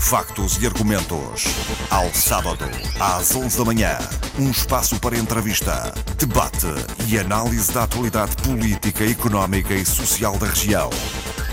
Factos 0.00 0.56
e 0.62 0.66
argumentos. 0.66 1.44
Ao 1.90 2.08
sábado, 2.14 2.64
às 2.98 3.36
11 3.36 3.58
da 3.58 3.64
manhã. 3.64 3.98
Um 4.38 4.50
espaço 4.50 4.98
para 5.00 5.18
entrevista, 5.18 5.92
debate 6.16 6.66
e 7.06 7.18
análise 7.18 7.70
da 7.72 7.82
atualidade 7.82 8.34
política, 8.36 9.04
económica 9.04 9.74
e 9.74 9.84
social 9.84 10.38
da 10.38 10.46
região. 10.46 10.88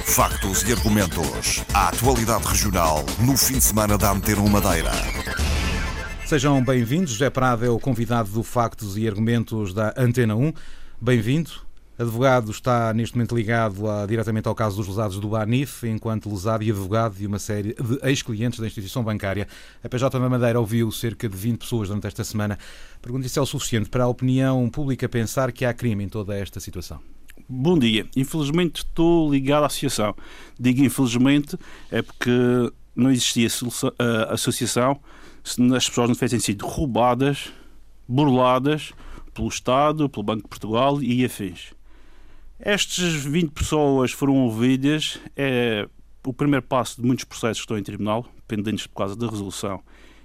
Factos 0.06 0.64
e 0.64 0.72
argumentos. 0.72 1.66
A 1.74 1.90
atualidade 1.90 2.48
regional 2.48 3.04
no 3.20 3.36
fim 3.36 3.56
de 3.56 3.64
semana 3.66 3.98
da 3.98 4.12
Antena 4.12 4.42
Madeira. 4.50 4.92
Sejam 6.26 6.64
bem-vindos. 6.64 7.12
José 7.12 7.30
Prado 7.30 7.66
é 7.66 7.70
o 7.70 7.80
convidado 7.80 8.30
do 8.30 8.42
Factos 8.42 8.98
e 8.98 9.08
Argumentos 9.08 9.74
da 9.74 9.94
Antena 9.98 10.36
1. 10.36 10.54
Bem-vindo. 11.02 11.65
Advogado 11.98 12.52
está 12.52 12.94
neste 12.94 13.16
momento 13.16 13.36
ligado 13.36 13.90
a, 13.90 14.06
diretamente 14.06 14.50
ao 14.50 14.54
caso 14.54 14.76
dos 14.76 14.88
lesados 14.88 15.18
do 15.18 15.30
Banif, 15.30 15.88
enquanto 15.88 16.30
lesado 16.30 16.62
e 16.62 16.70
advogado 16.70 17.16
de 17.16 17.26
uma 17.26 17.40
série 17.40 17.74
de 17.74 18.00
ex-clientes 18.04 18.60
da 18.60 18.68
instituição 18.68 19.02
bancária. 19.02 19.48
A 19.82 19.88
PJ 19.88 20.20
da 20.20 20.30
Madeira 20.30 20.60
ouviu 20.60 20.92
cerca 20.92 21.30
de 21.30 21.38
20 21.38 21.60
pessoas 21.60 21.88
durante 21.88 22.08
esta 22.08 22.24
semana. 22.26 22.60
Pergunto 23.02 23.30
se 23.30 23.40
é 23.40 23.42
o 23.42 23.46
suficiente 23.46 23.90
para 23.90 24.04
a 24.04 24.08
opinião 24.08 24.70
pública 24.70 25.08
pensar 25.08 25.54
que 25.54 25.64
há 25.64 25.74
crime 25.74 26.04
em 26.04 26.10
toda 26.10 26.36
esta 26.36 26.60
situação. 26.60 27.00
Bom 27.48 27.80
dia. 27.80 28.06
Infelizmente 28.14 28.78
estou 28.78 29.32
ligado 29.32 29.64
à 29.64 29.68
associação. 29.68 30.16
Digo 30.60 30.84
infelizmente 30.84 31.58
é 31.90 32.02
porque 32.02 32.74
não 32.94 33.10
existia 33.10 33.48
associação 34.30 35.00
se 35.44 35.62
as 35.74 35.88
pessoas 35.88 36.10
não 36.10 36.16
tivessem 36.16 36.40
sido 36.40 36.66
roubadas, 36.66 37.54
burladas 38.06 38.92
pelo 39.34 39.48
Estado, 39.48 40.10
pelo 40.10 40.24
Banco 40.24 40.44
de 40.44 40.50
Portugal 40.50 41.02
e 41.02 41.24
afins. 41.24 41.75
Estas 42.68 43.24
20 43.24 43.52
pessoas 43.52 44.12
foram 44.12 44.38
ouvidas, 44.38 45.20
é 45.36 45.88
o 46.26 46.34
primeiro 46.34 46.66
passo 46.66 47.00
de 47.00 47.06
muitos 47.06 47.24
processos 47.24 47.60
que 47.60 47.66
estão 47.66 47.78
em 47.78 47.84
tribunal, 47.84 48.26
pendentes 48.48 48.88
por 48.88 48.96
causa 48.96 49.16
da 49.16 49.30
resolução 49.30 49.84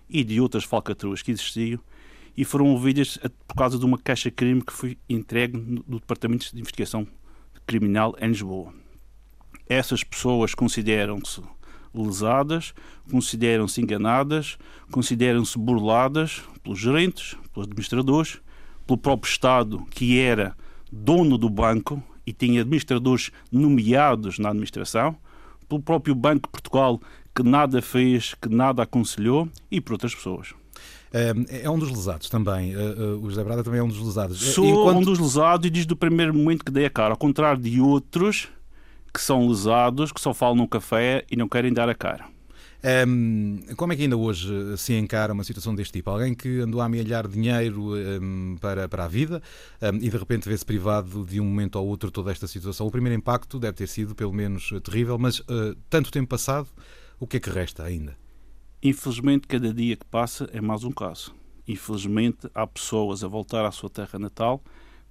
e 0.08 0.24
de 0.24 0.40
outras 0.40 0.64
falcatruas 0.64 1.20
que 1.20 1.32
existiam, 1.32 1.78
e 2.34 2.42
foram 2.42 2.68
ouvidas 2.68 3.18
por 3.46 3.56
causa 3.56 3.78
de 3.78 3.84
uma 3.84 3.98
caixa-crime 3.98 4.62
que 4.62 4.72
foi 4.72 4.96
entregue 5.06 5.58
no 5.58 6.00
Departamento 6.00 6.50
de 6.50 6.58
Investigação 6.58 7.06
Criminal 7.66 8.16
em 8.18 8.28
Lisboa. 8.28 8.72
Essas 9.68 10.02
pessoas 10.02 10.54
consideram-se 10.54 11.42
lesadas, 11.92 12.72
consideram-se 13.10 13.82
enganadas, 13.82 14.56
consideram-se 14.90 15.58
burladas 15.58 16.40
pelos 16.62 16.78
gerentes, 16.78 17.36
pelos 17.52 17.66
administradores, 17.66 18.40
pelo 18.86 18.96
próprio 18.96 19.30
Estado, 19.30 19.84
que 19.90 20.18
era 20.18 20.56
dono 20.90 21.36
do 21.36 21.50
banco 21.50 22.02
e 22.30 22.32
tinha 22.32 22.60
administradores 22.60 23.30
nomeados 23.50 24.38
na 24.38 24.50
administração, 24.50 25.16
pelo 25.68 25.82
próprio 25.82 26.14
Banco 26.14 26.48
de 26.48 26.52
Portugal, 26.52 27.00
que 27.34 27.42
nada 27.42 27.82
fez, 27.82 28.34
que 28.40 28.48
nada 28.48 28.82
aconselhou, 28.82 29.48
e 29.70 29.80
por 29.80 29.94
outras 29.94 30.14
pessoas. 30.14 30.54
É 31.12 31.68
um 31.68 31.76
dos 31.76 31.90
lesados 31.90 32.30
também. 32.30 32.72
O 33.20 33.28
José 33.28 33.42
Brada 33.42 33.64
também 33.64 33.80
é 33.80 33.82
um 33.82 33.88
dos 33.88 34.00
lesados. 34.00 34.40
Sou 34.40 34.64
Enquanto... 34.64 34.98
um 34.98 35.02
dos 35.02 35.18
lesados 35.18 35.66
e 35.66 35.70
desde 35.70 35.92
o 35.92 35.96
primeiro 35.96 36.32
momento 36.32 36.64
que 36.64 36.70
dei 36.70 36.86
a 36.86 36.90
cara, 36.90 37.14
ao 37.14 37.16
contrário 37.16 37.60
de 37.60 37.80
outros 37.80 38.48
que 39.12 39.20
são 39.20 39.48
lesados, 39.48 40.12
que 40.12 40.20
só 40.20 40.32
falam 40.32 40.54
no 40.54 40.68
café 40.68 41.24
e 41.28 41.34
não 41.34 41.48
querem 41.48 41.72
dar 41.72 41.88
a 41.88 41.94
cara. 41.96 42.26
Um, 42.82 43.58
como 43.76 43.92
é 43.92 43.96
que 43.96 44.02
ainda 44.02 44.16
hoje 44.16 44.48
se 44.78 44.94
encara 44.94 45.34
uma 45.34 45.44
situação 45.44 45.74
deste 45.74 45.92
tipo? 45.92 46.08
Alguém 46.08 46.34
que 46.34 46.60
andou 46.60 46.80
a 46.80 46.86
amealhar 46.86 47.28
dinheiro 47.28 47.94
um, 47.94 48.56
para, 48.58 48.88
para 48.88 49.04
a 49.04 49.08
vida 49.08 49.42
um, 49.82 49.96
e 49.96 50.08
de 50.08 50.16
repente 50.16 50.48
vê-se 50.48 50.64
privado 50.64 51.24
de 51.26 51.38
um 51.40 51.44
momento 51.44 51.76
ao 51.76 51.86
outro 51.86 52.10
toda 52.10 52.30
esta 52.32 52.46
situação. 52.46 52.86
O 52.86 52.90
primeiro 52.90 53.18
impacto 53.18 53.58
deve 53.58 53.74
ter 53.74 53.86
sido, 53.86 54.14
pelo 54.14 54.32
menos, 54.32 54.72
terrível, 54.82 55.18
mas 55.18 55.40
uh, 55.40 55.76
tanto 55.90 56.10
tempo 56.10 56.28
passado, 56.28 56.68
o 57.18 57.26
que 57.26 57.36
é 57.36 57.40
que 57.40 57.50
resta 57.50 57.84
ainda? 57.84 58.16
Infelizmente, 58.82 59.46
cada 59.46 59.74
dia 59.74 59.94
que 59.94 60.06
passa 60.06 60.48
é 60.50 60.60
mais 60.60 60.82
um 60.82 60.90
caso. 60.90 61.34
Infelizmente, 61.68 62.48
há 62.54 62.66
pessoas 62.66 63.22
a 63.22 63.28
voltar 63.28 63.66
à 63.66 63.70
sua 63.70 63.90
terra 63.90 64.18
natal 64.18 64.62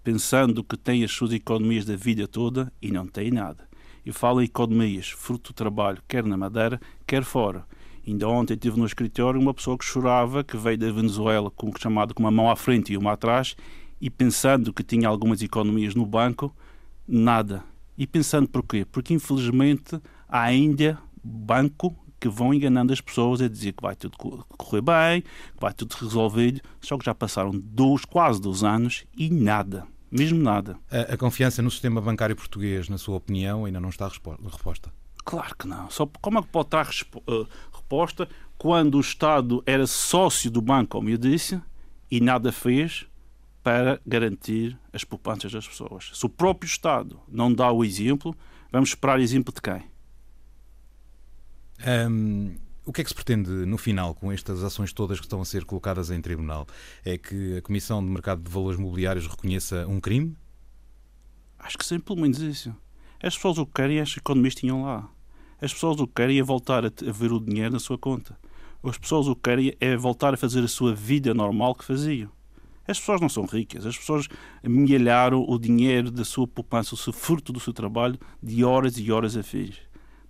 pensando 0.04 0.64
que 0.64 0.76
têm 0.76 1.04
as 1.04 1.12
suas 1.12 1.32
economias 1.34 1.86
da 1.86 1.96
vida 1.96 2.28
toda 2.28 2.74
e 2.82 2.92
não 2.92 3.06
têm 3.06 3.30
nada 3.30 3.70
e 4.06 4.12
falo 4.12 4.42
em 4.42 4.46
economias, 4.46 5.10
fruto 5.10 5.52
do 5.52 5.56
trabalho, 5.56 6.02
quer 6.08 6.24
na 6.24 6.38
Madeira, 6.38 6.80
quer 7.10 7.24
fora. 7.24 7.66
Ainda 8.08 8.28
ontem 8.28 8.56
tive 8.56 8.80
no 8.80 8.86
escritório 8.86 9.42
uma 9.42 9.54
pessoa 9.54 9.78
que 9.78 9.84
chorava, 9.84 10.44
que 10.44 10.56
veio 10.56 10.78
da 10.78 10.92
Venezuela, 10.92 11.50
com, 11.50 11.72
chamado 11.78 12.14
com 12.14 12.22
uma 12.22 12.32
mão 12.32 12.50
à 12.50 12.56
frente 12.56 12.94
e 12.94 12.98
uma 12.98 13.14
atrás, 13.14 13.56
e 14.00 14.10
pensando 14.10 14.72
que 14.72 14.84
tinha 14.84 15.08
algumas 15.08 15.42
economias 15.42 15.96
no 15.96 16.06
banco, 16.06 16.56
nada. 17.08 17.64
E 17.98 18.06
pensando 18.06 18.48
porquê? 18.48 18.86
Porque 18.86 19.14
infelizmente 19.14 20.00
há 20.28 20.44
ainda 20.44 21.00
banco 21.24 21.96
que 22.20 22.30
vão 22.30 22.54
enganando 22.54 22.94
as 22.94 23.02
pessoas 23.02 23.42
a 23.42 23.48
dizer 23.48 23.74
que 23.74 23.82
vai 23.82 23.96
tudo 23.96 24.18
correr 24.18 24.82
bem, 24.82 25.22
que 25.22 25.60
vai 25.60 25.74
tudo 25.74 25.94
resolvido, 25.94 26.62
só 26.80 26.98
que 26.98 27.06
já 27.06 27.16
passaram 27.16 27.52
dois, 27.52 28.06
quase 28.06 28.40
dois 28.40 28.64
anos 28.64 29.06
e 29.18 29.30
nada. 29.30 29.88
Mesmo 30.12 30.42
nada. 30.42 30.78
A, 30.92 31.14
a, 31.14 31.18
confiança 31.18 31.62
no 31.62 31.70
sistema 31.70 32.02
bancário 32.02 32.36
português, 32.36 32.90
na 32.90 32.98
sua 32.98 33.18
opinião, 33.18 33.66
ainda 33.66 33.80
não 33.80 33.90
está 33.90 34.08
reposta? 34.08 34.92
Claro 35.24 35.56
que 35.56 35.68
não. 35.68 35.90
Só, 35.90 36.10
como 36.22 36.40
é 36.40 36.42
que 36.42 36.48
pode 36.48 36.68
estar 36.68 36.88
uh, 36.88 37.48
reposta 37.74 38.28
quando 38.58 38.96
o 38.96 39.02
Estado 39.02 39.64
era 39.66 39.86
sócio 39.86 40.50
do 40.50 40.62
banco, 40.62 40.92
como 40.92 41.10
eu 41.10 41.18
disse, 41.18 41.62
e 42.10 42.20
nada 42.20 42.52
fez 42.52 43.06
para 43.64 44.02
garantir 44.06 44.78
as 44.92 45.04
poupanças 45.04 45.52
das 45.52 45.68
pessoas? 45.68 46.12
Se 46.14 46.26
o 46.26 46.30
próprio 46.30 46.68
Estado 46.68 47.20
não 47.28 47.54
dá 47.54 47.72
o 47.72 47.84
exemplo, 47.84 48.36
vamos 48.72 48.90
esperar 48.90 49.20
exemplo 49.20 49.54
de 49.54 49.62
quem? 49.62 49.84
Um, 51.88 52.56
o 52.86 52.92
que 52.92 53.02
é 53.02 53.04
que 53.04 53.10
se 53.10 53.16
pretende 53.16 53.50
no 53.50 53.78
final 53.78 54.16
com 54.16 54.32
estas 54.32 54.64
ações 54.64 54.92
todas 54.92 55.20
que 55.20 55.26
estão 55.26 55.42
a 55.42 55.46
ser 55.46 55.64
colocadas 55.64 56.10
em 56.10 56.20
tribunal? 56.20 56.66
É 57.06 57.18
que 57.18 57.58
a 57.58 57.62
Comissão 57.62 58.04
de 58.04 58.10
Mercado 58.10 58.42
de 58.42 58.50
Valores 58.50 58.80
Mobiliários 58.80 59.28
reconheça 59.28 59.86
um 59.88 60.00
crime? 60.00 60.36
Acho 61.60 61.78
que 61.78 61.86
sim, 61.86 62.00
pelo 62.00 62.20
menos 62.20 62.40
isso. 62.40 62.76
As 63.22 63.36
pessoas 63.36 63.58
o 63.58 63.66
que 63.66 63.74
querem, 63.74 64.00
as 64.00 64.16
economistas 64.16 64.62
tinham 64.62 64.84
lá. 64.84 65.10
As 65.62 65.74
pessoas 65.74 66.00
o 66.00 66.08
que 66.08 66.14
querem 66.14 66.40
é 66.40 66.44
voltar 66.44 66.86
a, 66.86 66.90
ver 67.12 67.34
o 67.34 67.40
dinheiro 67.40 67.74
na 67.74 67.80
sua 67.80 67.98
conta. 67.98 68.38
As 68.82 68.98
pessoas 68.98 69.28
o 69.28 69.36
que 69.36 69.42
querem 69.42 69.74
é 69.82 69.98
voltar 69.98 70.34
a 70.34 70.38
fazer 70.38 70.64
a 70.64 70.70
sua 70.70 70.96
vida 70.96 71.34
normal 71.34 71.76
que 71.76 71.84
faziam. 71.84 72.32
As 72.88 72.98
pessoas 72.98 73.20
não 73.20 73.28
são 73.28 73.46
ricas, 73.46 73.86
as 73.86 73.98
pessoas 73.98 74.28
amealharam 74.64 75.46
o 75.48 75.60
dinheiro 75.60 76.10
da 76.10 76.24
sua 76.24 76.48
poupança, 76.48 76.96
o 76.96 76.98
seu 76.98 77.12
fruto 77.12 77.52
do 77.52 77.60
seu 77.60 77.74
trabalho, 77.74 78.18
de 78.42 78.64
horas 78.64 78.98
e 78.98 79.12
horas 79.12 79.36
a 79.36 79.44
fio. 79.44 79.74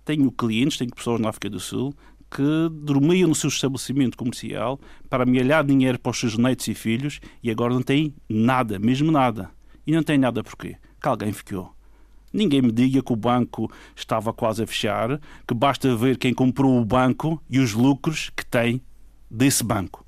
Tenho 0.04 0.30
clientes, 0.32 0.76
tenho 0.76 0.92
pessoas 0.92 1.20
na 1.20 1.28
África 1.28 1.48
do 1.48 1.60
Sul 1.60 1.94
que 2.28 2.68
dormiam 2.70 3.28
no 3.28 3.34
seu 3.36 3.48
estabelecimento 3.48 4.16
comercial 4.16 4.80
para 5.08 5.22
amealhar 5.22 5.64
dinheiro 5.64 5.98
para 5.98 6.10
os 6.10 6.18
seus 6.18 6.36
netos 6.36 6.66
e 6.66 6.74
filhos 6.74 7.20
e 7.40 7.50
agora 7.50 7.72
não 7.72 7.82
têm 7.82 8.14
nada, 8.28 8.80
mesmo 8.80 9.12
nada. 9.12 9.50
E 9.86 9.92
não 9.92 10.02
têm 10.02 10.18
nada 10.18 10.42
porquê? 10.42 10.76
Que 11.00 11.08
alguém 11.08 11.32
ficou. 11.32 11.79
Ninguém 12.32 12.62
me 12.62 12.70
diga 12.70 13.02
que 13.02 13.12
o 13.12 13.16
banco 13.16 13.70
estava 13.94 14.32
quase 14.32 14.62
a 14.62 14.66
fechar, 14.66 15.20
que 15.46 15.54
basta 15.54 15.94
ver 15.96 16.16
quem 16.16 16.32
comprou 16.32 16.80
o 16.80 16.84
banco 16.84 17.42
e 17.48 17.58
os 17.58 17.72
lucros 17.72 18.30
que 18.36 18.46
tem 18.46 18.80
desse 19.30 19.64
banco. 19.64 20.06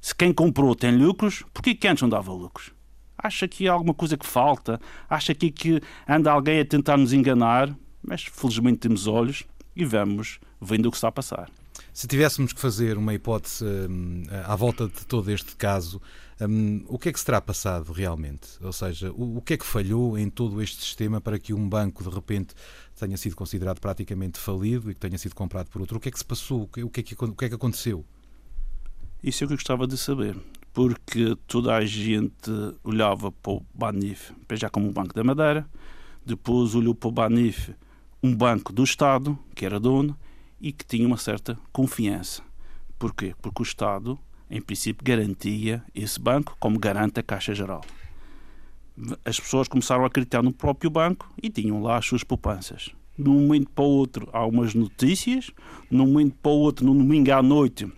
Se 0.00 0.14
quem 0.14 0.32
comprou 0.32 0.74
tem 0.74 0.96
lucros, 0.96 1.44
por 1.52 1.62
que 1.62 1.86
antes 1.86 2.02
não 2.02 2.08
dava 2.08 2.32
lucros? 2.32 2.72
Acha 3.16 3.48
que 3.48 3.68
há 3.68 3.72
alguma 3.72 3.92
coisa 3.92 4.16
que 4.16 4.26
falta? 4.26 4.80
Acha 5.10 5.34
que, 5.34 5.50
que 5.50 5.80
anda 6.06 6.30
alguém 6.30 6.60
a 6.60 6.64
tentar 6.64 6.96
nos 6.96 7.12
enganar? 7.12 7.74
Mas 8.02 8.22
felizmente 8.22 8.78
temos 8.78 9.06
olhos 9.06 9.44
e 9.74 9.84
vamos 9.84 10.38
vendo 10.60 10.86
o 10.86 10.90
que 10.90 10.96
está 10.96 11.08
a 11.08 11.12
passar. 11.12 11.50
Se 11.98 12.06
tivéssemos 12.06 12.52
que 12.52 12.60
fazer 12.60 12.96
uma 12.96 13.12
hipótese 13.12 13.64
um, 13.64 14.22
à 14.44 14.54
volta 14.54 14.86
de 14.86 15.04
todo 15.04 15.32
este 15.32 15.56
caso, 15.56 16.00
um, 16.40 16.84
o 16.86 16.96
que 16.96 17.08
é 17.08 17.12
que 17.12 17.18
se 17.18 17.26
terá 17.26 17.40
passado 17.40 17.90
realmente? 17.90 18.50
Ou 18.62 18.72
seja, 18.72 19.10
o, 19.10 19.42
que 19.42 19.54
é 19.54 19.56
que 19.56 19.66
falhou 19.66 20.16
em 20.16 20.30
todo 20.30 20.62
este 20.62 20.80
sistema 20.80 21.20
para 21.20 21.40
que 21.40 21.52
um 21.52 21.68
banco 21.68 22.04
de 22.04 22.08
repente 22.08 22.54
tenha 22.96 23.16
sido 23.16 23.34
considerado 23.34 23.80
praticamente 23.80 24.38
falido 24.38 24.88
e 24.88 24.94
que 24.94 25.00
tenha 25.00 25.18
sido 25.18 25.34
comprado 25.34 25.70
por 25.70 25.80
outro? 25.80 25.96
O 25.96 26.00
que 26.00 26.08
é 26.08 26.12
que 26.12 26.18
se 26.20 26.24
passou? 26.24 26.70
O 26.72 26.88
que, 26.88 27.00
é, 27.00 27.02
que, 27.02 27.16
o 27.18 27.34
que 27.34 27.44
é 27.46 27.48
que 27.48 27.56
aconteceu? 27.56 28.04
Isso 29.20 29.42
é 29.42 29.44
o 29.44 29.48
que 29.48 29.54
eu 29.54 29.58
gostava 29.58 29.84
de 29.84 29.98
saber, 29.98 30.36
porque 30.72 31.36
toda 31.48 31.74
a 31.74 31.84
gente 31.84 32.48
olhava 32.84 33.32
para 33.32 33.54
o 33.54 33.66
Banif 33.74 34.30
já 34.52 34.70
como 34.70 34.86
um 34.86 34.92
banco 34.92 35.12
da 35.12 35.24
Madeira, 35.24 35.68
depois 36.24 36.76
olhou 36.76 36.94
para 36.94 37.08
o 37.08 37.12
Banif 37.12 37.74
um 38.22 38.36
banco 38.36 38.72
do 38.72 38.84
Estado, 38.84 39.36
que 39.52 39.66
era 39.66 39.80
dono, 39.80 40.16
e 40.60 40.72
que 40.72 40.84
tinha 40.84 41.06
uma 41.06 41.16
certa 41.16 41.58
confiança. 41.72 42.42
Porquê? 42.98 43.34
Porque 43.40 43.62
o 43.62 43.64
Estado, 43.64 44.18
em 44.50 44.60
princípio, 44.60 45.04
garantia 45.04 45.82
esse 45.94 46.18
banco 46.18 46.56
como 46.58 46.78
garante 46.78 47.20
a 47.20 47.22
Caixa 47.22 47.54
Geral. 47.54 47.82
As 49.24 49.38
pessoas 49.38 49.68
começaram 49.68 50.02
a 50.02 50.08
acreditar 50.08 50.42
no 50.42 50.52
próprio 50.52 50.90
banco 50.90 51.32
e 51.40 51.48
tinham 51.48 51.80
lá 51.80 51.98
as 51.98 52.06
suas 52.06 52.24
poupanças. 52.24 52.90
De 53.16 53.28
um 53.28 53.34
momento 53.46 53.70
para 53.70 53.84
o 53.84 53.88
outro 53.88 54.28
há 54.32 54.44
umas 54.44 54.74
notícias, 54.74 55.52
de 55.90 55.96
um 55.96 56.06
momento 56.06 56.36
para 56.42 56.50
o 56.50 56.56
outro, 56.56 56.84
no 56.84 56.94
domingo 56.94 57.32
à 57.32 57.42
noite, 57.42 57.90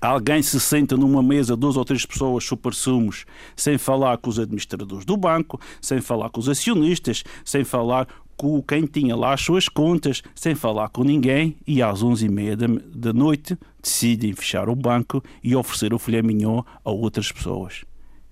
alguém 0.00 0.42
se 0.42 0.58
senta 0.60 0.96
numa 0.96 1.22
mesa, 1.22 1.56
duas 1.56 1.76
ou 1.76 1.84
três 1.84 2.04
pessoas 2.04 2.44
super 2.44 2.74
sumos, 2.74 3.24
sem 3.54 3.78
falar 3.78 4.18
com 4.18 4.30
os 4.30 4.38
administradores 4.38 5.04
do 5.04 5.16
banco, 5.16 5.60
sem 5.80 6.00
falar 6.00 6.30
com 6.30 6.40
os 6.40 6.48
acionistas, 6.48 7.24
sem 7.44 7.64
falar 7.64 8.08
com 8.36 8.62
quem 8.62 8.86
tinha 8.86 9.16
lá 9.16 9.32
as 9.32 9.40
suas 9.40 9.68
contas, 9.68 10.22
sem 10.34 10.54
falar 10.54 10.88
com 10.90 11.02
ninguém, 11.02 11.56
e 11.66 11.82
às 11.82 12.02
11h30 12.02 12.56
da, 12.56 12.66
da 12.94 13.12
noite 13.12 13.58
decidem 13.82 14.32
fechar 14.34 14.68
o 14.68 14.76
banco 14.76 15.22
e 15.42 15.56
oferecer 15.56 15.94
o 15.94 15.98
filé 15.98 16.22
mignon 16.22 16.62
a 16.84 16.90
outras 16.90 17.32
pessoas. 17.32 17.84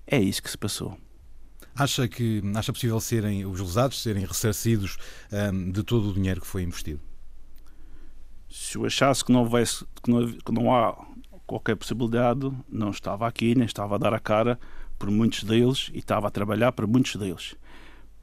É 0.06 0.20
isso 0.20 0.42
que 0.42 0.50
se 0.50 0.58
passou. 0.58 0.98
Acha 1.74 2.06
que 2.06 2.40
acha 2.54 2.72
possível 2.72 3.00
serem 3.00 3.44
os 3.44 3.58
lesados 3.58 4.00
serem 4.00 4.24
ressarcidos 4.24 4.96
um, 5.32 5.72
de 5.72 5.82
todo 5.82 6.10
o 6.10 6.14
dinheiro 6.14 6.40
que 6.40 6.46
foi 6.46 6.62
investido? 6.62 7.00
Se 8.48 8.78
eu 8.78 8.84
achasse 8.84 9.24
que 9.24 9.32
não, 9.32 9.40
houvesse, 9.40 9.84
que 10.00 10.08
não, 10.08 10.28
que 10.28 10.52
não 10.52 10.72
há 10.72 10.96
qualquer 11.44 11.74
possibilidade, 11.74 12.48
não 12.68 12.90
estava 12.90 13.26
aqui, 13.26 13.54
nem 13.56 13.66
estava 13.66 13.96
a 13.96 13.98
dar 13.98 14.14
a 14.14 14.20
cara 14.20 14.58
por 14.96 15.10
muitos 15.10 15.42
deles 15.42 15.90
e 15.92 15.98
estava 15.98 16.28
a 16.28 16.30
trabalhar 16.30 16.70
para 16.70 16.86
muitos 16.86 17.16
deles. 17.16 17.56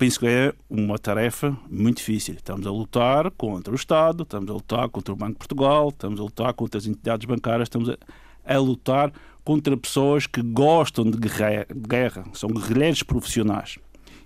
Penso 0.01 0.19
que 0.19 0.25
é 0.25 0.51
uma 0.67 0.97
tarefa 0.97 1.55
muito 1.69 1.97
difícil. 1.97 2.33
Estamos 2.33 2.65
a 2.65 2.71
lutar 2.71 3.29
contra 3.29 3.71
o 3.71 3.75
Estado, 3.75 4.23
estamos 4.23 4.49
a 4.49 4.53
lutar 4.53 4.89
contra 4.89 5.13
o 5.13 5.15
Banco 5.15 5.33
de 5.33 5.37
Portugal, 5.37 5.89
estamos 5.89 6.19
a 6.19 6.23
lutar 6.23 6.53
contra 6.55 6.79
as 6.79 6.87
entidades 6.87 7.27
bancárias, 7.27 7.67
estamos 7.67 7.87
a, 7.87 7.97
a 8.43 8.57
lutar 8.57 9.13
contra 9.43 9.77
pessoas 9.77 10.25
que 10.25 10.41
gostam 10.41 11.05
de 11.05 11.19
guerra, 11.19 11.67
de 11.71 11.87
guerra, 11.87 12.23
são 12.33 12.49
guerrilheiros 12.49 13.03
profissionais. 13.03 13.77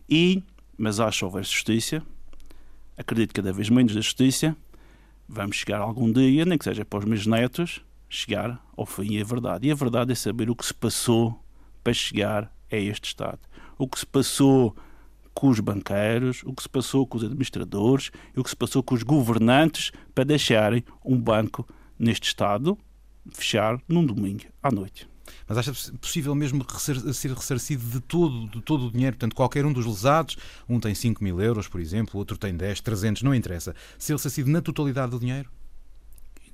E, 0.09 0.41
mas 0.77 1.01
acho 1.01 1.19
que 1.19 1.25
houver 1.25 1.43
justiça, 1.43 2.01
acredito 2.97 3.33
cada 3.33 3.51
vez 3.51 3.69
menos 3.69 3.93
da 3.93 3.99
justiça, 3.99 4.55
vamos 5.27 5.57
chegar 5.57 5.81
algum 5.81 6.09
dia, 6.09 6.45
nem 6.45 6.57
que 6.57 6.63
seja 6.63 6.85
para 6.85 6.99
os 6.99 7.05
meus 7.05 7.27
netos, 7.27 7.81
chegar 8.07 8.65
ao 8.77 8.85
fim 8.85 9.15
e 9.15 9.21
a 9.21 9.25
verdade. 9.25 9.67
E 9.67 9.71
a 9.71 9.75
verdade 9.75 10.13
é 10.13 10.15
saber 10.15 10.49
o 10.49 10.55
que 10.55 10.65
se 10.65 10.73
passou 10.73 11.37
para 11.83 11.91
chegar 11.91 12.49
a 12.71 12.77
este 12.77 13.09
estado. 13.09 13.39
O 13.77 13.89
que 13.89 13.99
se 13.99 14.05
passou 14.05 14.73
com 15.35 15.49
os 15.49 15.59
banqueiros, 15.59 16.41
o 16.45 16.53
que 16.53 16.63
se 16.63 16.69
passou 16.69 17.05
com 17.05 17.17
os 17.17 17.23
administradores 17.23 18.09
e 18.35 18.39
o 18.39 18.43
que 18.43 18.49
se 18.49 18.55
passou 18.55 18.81
com 18.81 18.95
os 18.95 19.03
governantes 19.03 19.91
para 20.15 20.23
deixarem 20.23 20.83
um 21.03 21.19
banco 21.19 21.67
neste 21.99 22.29
estado 22.29 22.77
fechar 23.31 23.79
num 23.87 24.05
domingo 24.05 24.45
à 24.63 24.71
noite. 24.71 25.07
Mas 25.47 25.57
acha 25.57 25.73
possível 25.99 26.33
mesmo 26.35 26.65
ser 27.13 27.31
ressarcido 27.31 27.83
de 27.89 27.99
todo, 27.99 28.47
de 28.47 28.61
todo 28.61 28.87
o 28.87 28.91
dinheiro? 28.91 29.15
Portanto, 29.15 29.35
qualquer 29.35 29.65
um 29.65 29.73
dos 29.73 29.85
lesados, 29.85 30.37
um 30.69 30.79
tem 30.79 30.95
5 30.95 31.23
mil 31.23 31.41
euros, 31.41 31.67
por 31.67 31.81
exemplo, 31.81 32.17
outro 32.17 32.37
tem 32.37 32.55
10, 32.55 32.81
300, 32.81 33.23
não 33.23 33.33
interessa. 33.33 33.75
Ser 33.97 34.13
ressarcido 34.13 34.49
na 34.49 34.61
totalidade 34.61 35.11
do 35.11 35.19
dinheiro? 35.19 35.49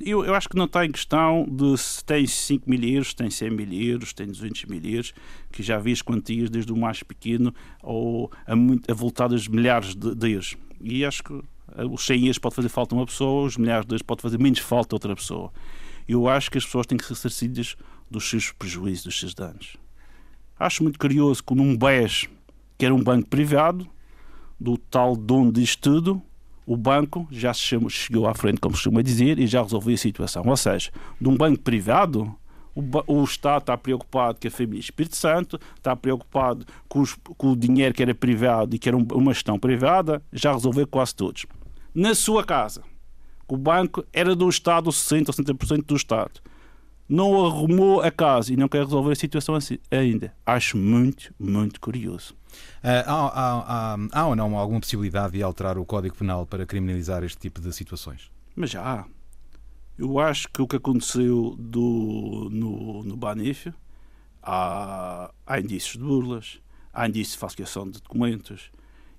Eu, 0.05 0.25
eu 0.25 0.33
acho 0.33 0.47
que 0.49 0.55
não 0.55 0.65
está 0.65 0.85
em 0.85 0.91
questão 0.91 1.45
de 1.49 1.77
se 1.77 2.03
tem 2.03 2.25
5 2.25 2.69
mil 2.69 2.83
euros, 2.83 3.13
tem 3.13 3.29
100 3.29 3.49
mil 3.51 3.71
euros, 3.73 4.13
tem 4.13 4.27
200 4.27 4.65
mil 4.65 4.81
euros, 4.83 5.13
que 5.51 5.61
já 5.61 5.77
vi 5.77 5.91
as 5.91 6.01
quantias 6.01 6.49
desde 6.49 6.71
o 6.71 6.77
mais 6.77 7.03
pequeno 7.03 7.53
ou 7.81 8.31
a, 8.45 8.55
muito, 8.55 8.89
a 8.91 8.93
voltadas 8.93 9.47
milhares 9.47 9.95
de, 9.95 10.15
de 10.15 10.31
euros. 10.31 10.55
E 10.81 11.05
acho 11.05 11.23
que 11.23 11.41
os 11.89 12.05
100 12.05 12.21
euros 12.23 12.37
pode 12.37 12.55
fazer 12.55 12.69
falta 12.69 12.95
uma 12.95 13.05
pessoa, 13.05 13.45
os 13.45 13.57
milhares 13.57 13.85
de 13.85 13.93
euros 13.93 14.01
pode 14.01 14.21
fazer 14.21 14.39
menos 14.39 14.59
falta 14.59 14.95
outra 14.95 15.15
pessoa. 15.15 15.51
Eu 16.07 16.27
acho 16.27 16.51
que 16.51 16.57
as 16.57 16.65
pessoas 16.65 16.85
têm 16.85 16.97
que 16.97 17.05
ser 17.05 17.13
ressarcidas 17.13 17.75
dos 18.09 18.29
seus 18.29 18.51
prejuízos, 18.51 19.03
dos 19.05 19.19
seus 19.19 19.33
danos. 19.33 19.77
Acho 20.59 20.83
muito 20.83 20.99
curioso 20.99 21.43
que 21.43 21.55
num 21.55 21.77
BES, 21.77 22.27
que 22.77 22.85
era 22.85 22.93
um 22.93 23.03
banco 23.03 23.27
privado, 23.29 23.87
do 24.59 24.77
tal 24.77 25.15
dono 25.15 25.51
disto 25.51 25.81
tudo, 25.81 26.21
o 26.71 26.77
banco 26.77 27.27
já 27.29 27.51
chegou, 27.53 28.25
à 28.25 28.33
frente, 28.33 28.61
como 28.61 28.73
costuma 28.73 29.01
dizer, 29.01 29.37
e 29.39 29.45
já 29.45 29.61
resolveu 29.61 29.93
a 29.93 29.97
situação. 29.97 30.41
Ou 30.47 30.55
seja, 30.55 30.89
de 31.19 31.27
um 31.27 31.35
banco 31.35 31.59
privado, 31.59 32.33
o, 32.73 33.23
Estado 33.25 33.63
está 33.63 33.77
preocupado 33.77 34.39
com 34.39 34.47
a 34.47 34.51
família 34.51 34.79
Espírito 34.79 35.17
Santo, 35.17 35.59
está 35.75 35.97
preocupado 35.97 36.65
com, 36.87 37.01
os, 37.01 37.13
com, 37.13 37.51
o 37.51 37.57
dinheiro 37.57 37.93
que 37.93 38.01
era 38.01 38.15
privado 38.15 38.73
e 38.73 38.79
que 38.79 38.87
era 38.87 38.95
um, 38.95 39.05
uma 39.11 39.33
gestão 39.33 39.59
privada, 39.59 40.23
já 40.31 40.53
resolveu 40.53 40.87
quase 40.87 41.13
todos. 41.13 41.45
Na 41.93 42.15
sua 42.15 42.41
casa, 42.41 42.81
o 43.49 43.57
banco 43.57 44.05
era 44.13 44.33
do 44.33 44.47
Estado, 44.47 44.89
60% 44.91 45.27
ou 45.27 45.33
70% 45.33 45.85
do 45.85 45.95
Estado. 45.97 46.39
Não 47.11 47.45
arrumou 47.45 47.99
a 47.99 48.09
casa 48.09 48.53
e 48.53 48.55
não 48.55 48.69
quer 48.69 48.85
resolver 48.85 49.11
a 49.11 49.15
situação 49.15 49.53
assim, 49.53 49.77
ainda. 49.91 50.33
Acho 50.45 50.77
muito, 50.77 51.35
muito 51.37 51.77
curioso. 51.81 52.33
Uh, 52.81 53.03
há, 53.05 53.27
há, 53.27 53.95
há, 53.95 53.97
há, 54.13 54.27
ou 54.27 54.33
não 54.33 54.57
alguma 54.57 54.79
possibilidade 54.79 55.33
de 55.33 55.43
alterar 55.43 55.77
o 55.77 55.83
Código 55.83 56.15
Penal 56.15 56.45
para 56.45 56.65
criminalizar 56.65 57.21
este 57.25 57.37
tipo 57.37 57.59
de 57.59 57.73
situações? 57.73 58.31
Mas 58.55 58.69
já 58.69 58.81
há. 58.81 59.05
Eu 59.97 60.19
acho 60.19 60.47
que 60.47 60.61
o 60.61 60.67
que 60.67 60.77
aconteceu 60.77 61.53
do, 61.59 62.47
no, 62.49 63.03
no 63.03 63.17
Banif, 63.17 63.73
há, 64.41 65.29
há 65.45 65.59
indícios 65.59 65.97
de 65.97 65.99
burlas, 65.99 66.61
há 66.93 67.09
indícios 67.09 67.33
de 67.33 67.39
falsificação 67.39 67.91
de 67.91 68.01
documentos 68.01 68.71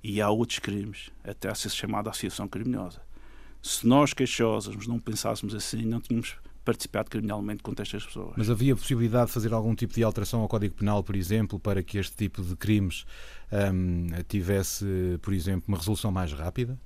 e 0.02 0.18
há 0.18 0.30
outros 0.30 0.60
crimes, 0.60 1.10
até 1.22 1.50
a 1.50 1.54
ser 1.54 1.68
chamada 1.68 2.08
associação 2.08 2.48
criminosa. 2.48 3.02
Se 3.62 3.86
nós, 3.86 4.14
queixosos, 4.14 4.86
não 4.86 4.98
pensássemos 4.98 5.54
assim, 5.54 5.82
não 5.82 6.00
tínhamos 6.00 6.38
participado 6.64 7.10
criminalmente 7.10 7.62
contra 7.62 7.82
estas 7.82 8.04
pessoas. 8.04 8.34
Mas 8.36 8.48
havia 8.48 8.74
possibilidade 8.76 9.26
de 9.26 9.32
fazer 9.32 9.52
algum 9.52 9.74
tipo 9.74 9.94
de 9.94 10.02
alteração 10.02 10.40
ao 10.40 10.48
Código 10.48 10.74
Penal, 10.74 11.02
por 11.02 11.16
exemplo, 11.16 11.58
para 11.58 11.82
que 11.82 11.98
este 11.98 12.16
tipo 12.16 12.42
de 12.42 12.56
crimes 12.56 13.04
hum, 13.52 14.08
tivesse, 14.28 14.84
por 15.20 15.32
exemplo, 15.34 15.64
uma 15.68 15.78
resolução 15.78 16.10
mais 16.10 16.32
rápida? 16.32 16.78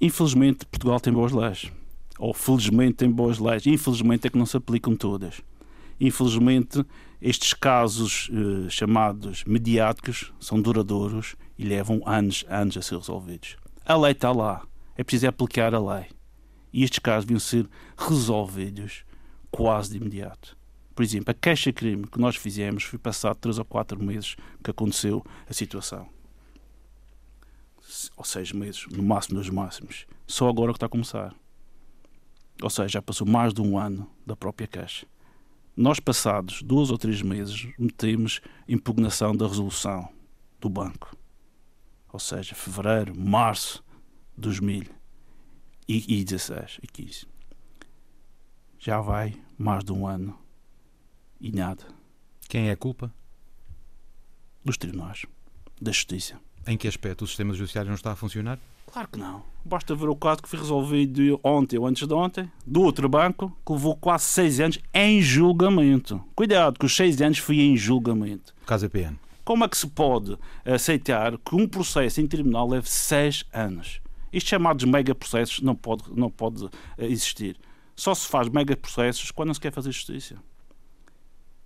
Infelizmente, 0.00 0.66
Portugal 0.66 1.00
tem 1.00 1.12
boas 1.12 1.32
leis. 1.32 1.70
Ou 2.18 2.32
felizmente 2.32 2.94
tem 2.94 3.10
boas 3.10 3.38
leis. 3.38 3.66
Infelizmente 3.66 4.26
é 4.26 4.30
que 4.30 4.38
não 4.38 4.46
se 4.46 4.56
aplicam 4.56 4.96
todas. 4.96 5.40
Infelizmente, 6.00 6.84
estes 7.20 7.54
casos 7.54 8.28
eh, 8.32 8.68
chamados 8.68 9.44
mediáticos 9.44 10.32
são 10.40 10.60
duradouros 10.60 11.36
e 11.58 11.64
levam 11.64 12.02
anos, 12.04 12.44
anos 12.48 12.76
a 12.76 12.82
ser 12.82 12.96
resolvidos. 12.96 13.56
A 13.84 13.96
lei 13.96 14.12
está 14.12 14.32
lá. 14.32 14.62
É 14.96 15.02
preciso 15.02 15.28
aplicar 15.28 15.74
a 15.74 15.78
lei. 15.78 16.06
E 16.74 16.82
estes 16.82 16.98
casos 16.98 17.24
deviam 17.24 17.38
ser 17.38 17.70
resolvidos 17.96 19.04
quase 19.48 19.92
de 19.92 19.98
imediato. 19.98 20.58
Por 20.92 21.04
exemplo, 21.04 21.30
a 21.30 21.34
queixa-crime 21.34 22.04
que 22.04 22.18
nós 22.18 22.34
fizemos 22.34 22.82
foi 22.82 22.98
passado 22.98 23.36
três 23.36 23.60
ou 23.60 23.64
quatro 23.64 24.02
meses 24.02 24.34
que 24.62 24.72
aconteceu 24.72 25.24
a 25.48 25.54
situação. 25.54 26.08
Ou 28.16 28.24
seis 28.24 28.50
meses, 28.50 28.86
no 28.90 29.04
máximo 29.04 29.38
dos 29.38 29.48
máximos. 29.50 30.04
Só 30.26 30.48
agora 30.48 30.72
que 30.72 30.78
está 30.78 30.86
a 30.86 30.88
começar. 30.88 31.32
Ou 32.60 32.68
seja, 32.68 32.88
já 32.88 33.02
passou 33.02 33.24
mais 33.24 33.54
de 33.54 33.60
um 33.62 33.78
ano 33.78 34.10
da 34.26 34.34
própria 34.34 34.66
queixa. 34.66 35.06
Nós, 35.76 36.00
passados 36.00 36.60
dois 36.60 36.90
ou 36.90 36.98
três 36.98 37.22
meses, 37.22 37.68
metemos 37.78 38.40
impugnação 38.68 39.34
da 39.36 39.46
resolução 39.46 40.08
do 40.60 40.68
banco. 40.68 41.16
Ou 42.12 42.18
seja, 42.18 42.52
fevereiro, 42.56 43.16
março 43.16 43.84
de 44.34 44.42
2000 44.42 45.03
e, 45.88 46.20
e 46.20 46.24
16 46.24 46.78
e 46.82 46.86
15. 46.86 47.26
Já 48.78 49.00
vai 49.00 49.34
mais 49.56 49.84
de 49.84 49.92
um 49.92 50.06
ano 50.06 50.38
e 51.40 51.50
nada. 51.50 51.84
Quem 52.48 52.68
é 52.68 52.72
a 52.72 52.76
culpa? 52.76 53.12
Dos 54.64 54.76
tribunais, 54.76 55.26
da 55.80 55.92
justiça. 55.92 56.38
Em 56.66 56.76
que 56.76 56.88
aspecto 56.88 57.24
o 57.24 57.26
sistema 57.26 57.52
judiciário 57.52 57.88
não 57.88 57.96
está 57.96 58.12
a 58.12 58.16
funcionar? 58.16 58.58
Claro 58.86 59.08
que 59.08 59.18
não. 59.18 59.42
Basta 59.64 59.94
ver 59.94 60.08
o 60.08 60.16
caso 60.16 60.42
que 60.42 60.48
foi 60.48 60.58
resolvido 60.58 61.40
ontem 61.42 61.78
ou 61.78 61.86
antes 61.86 62.06
de 62.06 62.14
ontem, 62.14 62.50
do 62.66 62.82
outro 62.82 63.08
banco, 63.08 63.56
que 63.66 63.72
levou 63.72 63.96
quase 63.96 64.24
seis 64.24 64.60
anos 64.60 64.78
em 64.92 65.20
julgamento. 65.20 66.22
Cuidado, 66.34 66.78
que 66.78 66.86
os 66.86 66.94
seis 66.94 67.20
anos 67.20 67.38
foi 67.38 67.60
em 67.60 67.76
julgamento. 67.76 68.54
O 68.62 68.66
caso 68.66 68.86
EPN. 68.86 69.18
Como 69.44 69.64
é 69.64 69.68
que 69.68 69.76
se 69.76 69.86
pode 69.86 70.38
aceitar 70.64 71.36
que 71.38 71.54
um 71.54 71.66
processo 71.66 72.20
em 72.20 72.26
tribunal 72.26 72.68
leve 72.68 72.88
seis 72.88 73.44
anos? 73.52 74.00
Estes 74.34 74.50
chamados 74.50 74.84
megaprocessos 74.84 75.60
não 75.60 75.76
pode, 75.76 76.02
não 76.12 76.28
pode 76.28 76.64
eh, 76.98 77.06
existir. 77.06 77.56
Só 77.94 78.12
se 78.16 78.26
faz 78.26 78.48
megaprocessos 78.48 79.30
quando 79.30 79.48
não 79.48 79.54
se 79.54 79.60
quer 79.60 79.72
fazer 79.72 79.92
justiça. 79.92 80.36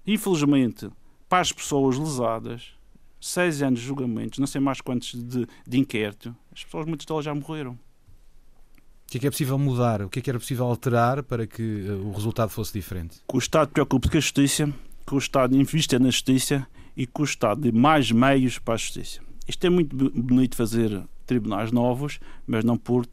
Infelizmente, 0.06 0.90
para 1.30 1.40
as 1.40 1.50
pessoas 1.50 1.96
lesadas, 1.96 2.74
seis 3.18 3.62
anos 3.62 3.80
de 3.80 3.86
julgamentos, 3.86 4.38
não 4.38 4.46
sei 4.46 4.60
mais 4.60 4.82
quantos 4.82 5.14
de, 5.14 5.46
de 5.66 5.78
inquérito, 5.78 6.36
as 6.54 6.62
pessoas, 6.62 6.84
muitas 6.84 7.06
delas 7.06 7.24
já 7.24 7.34
morreram. 7.34 7.72
O 7.72 9.10
que 9.10 9.16
é 9.16 9.20
que 9.20 9.26
é 9.26 9.30
possível 9.30 9.58
mudar? 9.58 10.02
O 10.02 10.10
que 10.10 10.18
é 10.18 10.22
que 10.22 10.28
era 10.28 10.38
possível 10.38 10.66
alterar 10.66 11.22
para 11.22 11.46
que 11.46 11.86
eh, 11.88 11.92
o 11.92 12.12
resultado 12.12 12.50
fosse 12.50 12.74
diferente? 12.74 13.22
Que 13.26 13.34
o 13.34 13.38
Estado 13.38 13.70
preocupe 13.70 14.10
com 14.10 14.18
a 14.18 14.20
justiça, 14.20 14.70
que 15.06 15.14
o 15.14 15.18
Estado 15.18 15.56
invista 15.56 15.98
na 15.98 16.10
justiça 16.10 16.68
e 16.94 17.06
que 17.06 17.22
o 17.22 17.24
Estado 17.24 17.62
dê 17.62 17.72
mais 17.72 18.12
meios 18.12 18.58
para 18.58 18.74
a 18.74 18.76
justiça. 18.76 19.22
Isto 19.48 19.66
é 19.66 19.70
muito 19.70 19.96
bonito 20.10 20.54
fazer 20.54 21.02
tribunais 21.28 21.70
novos, 21.70 22.18
mas 22.44 22.64
não 22.64 22.76
por 22.76 23.06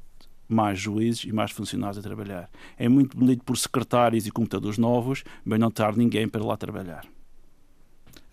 mais 0.48 0.80
juízes 0.80 1.26
e 1.26 1.32
mais 1.32 1.52
funcionários 1.52 1.98
a 1.98 2.02
trabalhar. 2.02 2.50
É 2.78 2.88
muito 2.88 3.18
bonito 3.18 3.44
por 3.44 3.58
secretários 3.58 4.26
e 4.26 4.32
computadores 4.32 4.78
novos, 4.78 5.24
mas 5.44 5.60
não 5.60 5.70
ter 5.70 5.96
ninguém 5.96 6.28
para 6.28 6.44
lá 6.44 6.58
trabalhar. 6.58 7.06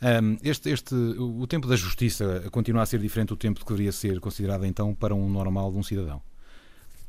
Um, 0.03 0.37
este, 0.43 0.71
este, 0.71 0.95
o 0.95 1.47
tempo 1.47 1.69
da 1.69 1.77
justiça 1.77 2.49
continua 2.51 2.83
a 2.83 2.87
ser 2.87 2.99
diferente 2.99 3.29
do 3.29 3.37
tempo 3.37 3.61
que 3.61 3.67
deveria 3.67 3.93
ser 3.93 4.19
considerado 4.19 4.65
então 4.65 4.95
para 4.95 5.15
um 5.15 5.29
normal 5.29 5.71
de 5.71 5.79
um 5.79 5.83
cidadão? 5.83 6.21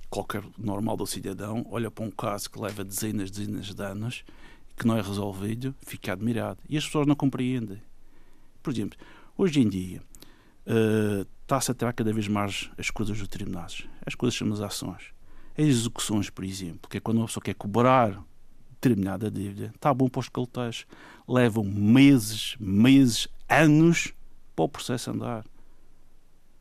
Qualquer 0.09 0.43
normal 0.59 0.95
do 0.95 1.07
cidadão 1.07 1.65
olha 1.71 1.89
para 1.89 2.05
um 2.05 2.11
caso 2.11 2.49
que 2.49 2.61
leva 2.61 2.83
dezenas, 2.83 3.31
dezenas 3.31 3.73
de 3.73 3.83
anos, 3.83 4.23
que 4.77 4.85
não 4.85 4.95
é 4.95 5.01
resolvido, 5.01 5.73
fica 5.81 6.13
admirado. 6.13 6.59
E 6.69 6.77
as 6.77 6.85
pessoas 6.85 7.07
não 7.07 7.15
compreendem. 7.15 7.81
Por 8.61 8.71
exemplo, 8.71 8.97
hoje 9.35 9.59
em 9.59 9.67
dia, 9.67 10.01
está-se 10.65 11.71
a 11.71 11.73
tirar 11.73 11.93
cada 11.93 12.13
vez 12.13 12.27
mais 12.27 12.69
as 12.77 12.89
coisas 12.89 13.17
dos 13.17 13.27
tribunais. 13.27 13.83
As 14.05 14.15
coisas 14.15 14.37
são 14.37 14.51
as 14.51 14.61
ações. 14.61 15.13
As 15.57 15.65
execuções, 15.65 16.29
por 16.29 16.43
exemplo, 16.43 16.89
que 16.89 16.97
é 16.97 16.99
quando 16.99 17.17
uma 17.17 17.27
pessoa 17.27 17.43
quer 17.43 17.53
cobrar 17.53 18.23
determinada 18.71 19.29
dívida, 19.29 19.71
está 19.75 19.93
bom 19.93 20.09
para 20.09 20.19
os 20.19 20.29
calteiros. 20.29 20.85
Levam 21.27 21.63
meses, 21.63 22.55
meses, 22.59 23.27
anos 23.47 24.13
para 24.55 24.65
o 24.65 24.69
processo 24.69 25.11
andar. 25.11 25.45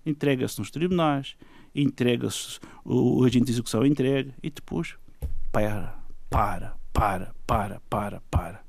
Entrega-se 0.05 0.59
nos 0.59 0.71
tribunais, 0.71 1.37
entrega-se, 1.75 2.59
o 2.85 3.25
agente 3.25 3.47
de 3.47 3.53
execução 3.53 3.87
entrega 3.87 4.35
e 4.43 4.51
depois 4.51 4.97
para, 5.51 5.99
para, 6.29 6.77
para, 6.93 7.35
para, 7.47 7.81
para, 7.89 8.21
para. 8.31 8.65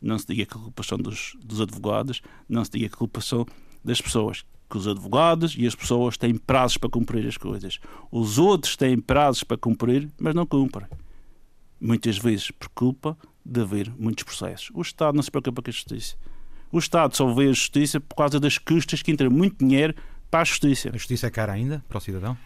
Não 0.00 0.18
se 0.18 0.26
diga 0.26 0.44
que 0.44 0.56
a 0.56 0.60
culpa 0.60 0.82
são 0.82 0.98
dos, 0.98 1.36
dos 1.42 1.60
advogados, 1.60 2.20
não 2.48 2.64
se 2.64 2.72
diga 2.72 2.88
que 2.88 2.94
a 2.94 2.98
culpa 2.98 3.20
são 3.20 3.46
das 3.82 4.00
pessoas. 4.00 4.44
Que 4.74 4.78
os 4.78 4.88
advogados 4.88 5.54
e 5.56 5.68
as 5.68 5.74
pessoas 5.76 6.16
têm 6.16 6.34
prazos 6.34 6.76
para 6.78 6.90
cumprir 6.90 7.24
as 7.28 7.36
coisas. 7.36 7.78
Os 8.10 8.38
outros 8.38 8.74
têm 8.74 8.98
prazos 8.98 9.44
para 9.44 9.56
cumprir, 9.56 10.10
mas 10.18 10.34
não 10.34 10.44
cumprem. 10.44 10.88
Muitas 11.80 12.18
vezes 12.18 12.50
por 12.50 12.68
culpa 12.70 13.16
de 13.44 13.60
haver 13.60 13.92
muitos 13.96 14.24
processos. 14.24 14.72
O 14.74 14.82
Estado 14.82 15.14
não 15.14 15.22
se 15.22 15.30
preocupa 15.30 15.62
com 15.62 15.70
a 15.70 15.72
justiça. 15.72 16.16
O 16.72 16.78
Estado 16.80 17.16
só 17.16 17.32
vê 17.32 17.44
a 17.44 17.52
justiça 17.52 18.00
por 18.00 18.16
causa 18.16 18.40
das 18.40 18.58
custas 18.58 19.00
que 19.00 19.12
entra 19.12 19.30
muito 19.30 19.64
dinheiro 19.64 19.94
para 20.28 20.40
a 20.40 20.44
justiça. 20.44 20.88
A 20.88 20.94
justiça 20.94 21.28
é 21.28 21.30
cara 21.30 21.52
ainda 21.52 21.84
para 21.88 21.98
o 21.98 22.00
cidadão? 22.00 22.36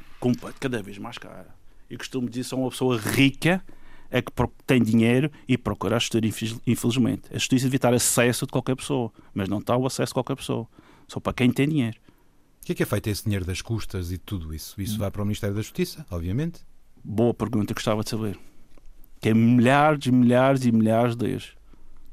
Cada 0.60 0.82
vez 0.82 0.98
mais 0.98 1.16
cara. 1.16 1.48
E 1.88 1.96
costumo 1.96 2.28
dizer, 2.28 2.44
só 2.44 2.56
uma 2.56 2.68
pessoa 2.68 2.98
rica 2.98 3.64
é 4.10 4.20
que 4.20 4.30
tem 4.66 4.82
dinheiro 4.82 5.32
e 5.48 5.56
procura 5.56 5.96
a 5.96 5.98
justiça, 5.98 6.60
infelizmente. 6.66 7.22
A 7.30 7.38
justiça 7.38 7.64
devia 7.64 7.78
estar 7.78 7.94
acesso 7.94 8.44
de 8.44 8.52
qualquer 8.52 8.76
pessoa, 8.76 9.10
mas 9.32 9.48
não 9.48 9.60
está 9.60 9.74
o 9.74 9.86
acesso 9.86 10.10
de 10.10 10.14
qualquer 10.14 10.36
pessoa. 10.36 10.68
Só 11.06 11.18
para 11.20 11.32
quem 11.32 11.50
tem 11.50 11.66
dinheiro. 11.66 11.96
O 12.68 12.70
que 12.70 12.72
é 12.72 12.76
que 12.76 12.82
é 12.82 12.86
feito 12.86 13.06
esse 13.08 13.24
dinheiro 13.24 13.46
das 13.46 13.62
custas 13.62 14.12
e 14.12 14.18
tudo 14.18 14.52
isso? 14.52 14.78
Isso 14.78 14.96
hum. 14.96 14.98
vai 14.98 15.10
para 15.10 15.22
o 15.22 15.24
Ministério 15.24 15.56
da 15.56 15.62
Justiça, 15.62 16.04
obviamente? 16.10 16.60
Boa 17.02 17.32
pergunta, 17.32 17.72
gostava 17.72 18.04
de 18.04 18.10
saber. 18.10 18.38
Que 19.22 19.30
é 19.30 19.34
milhares 19.34 20.04
e 20.04 20.12
milhares 20.12 20.66
e 20.66 20.70
milhares 20.70 21.16
de 21.16 21.30
euros. 21.30 21.56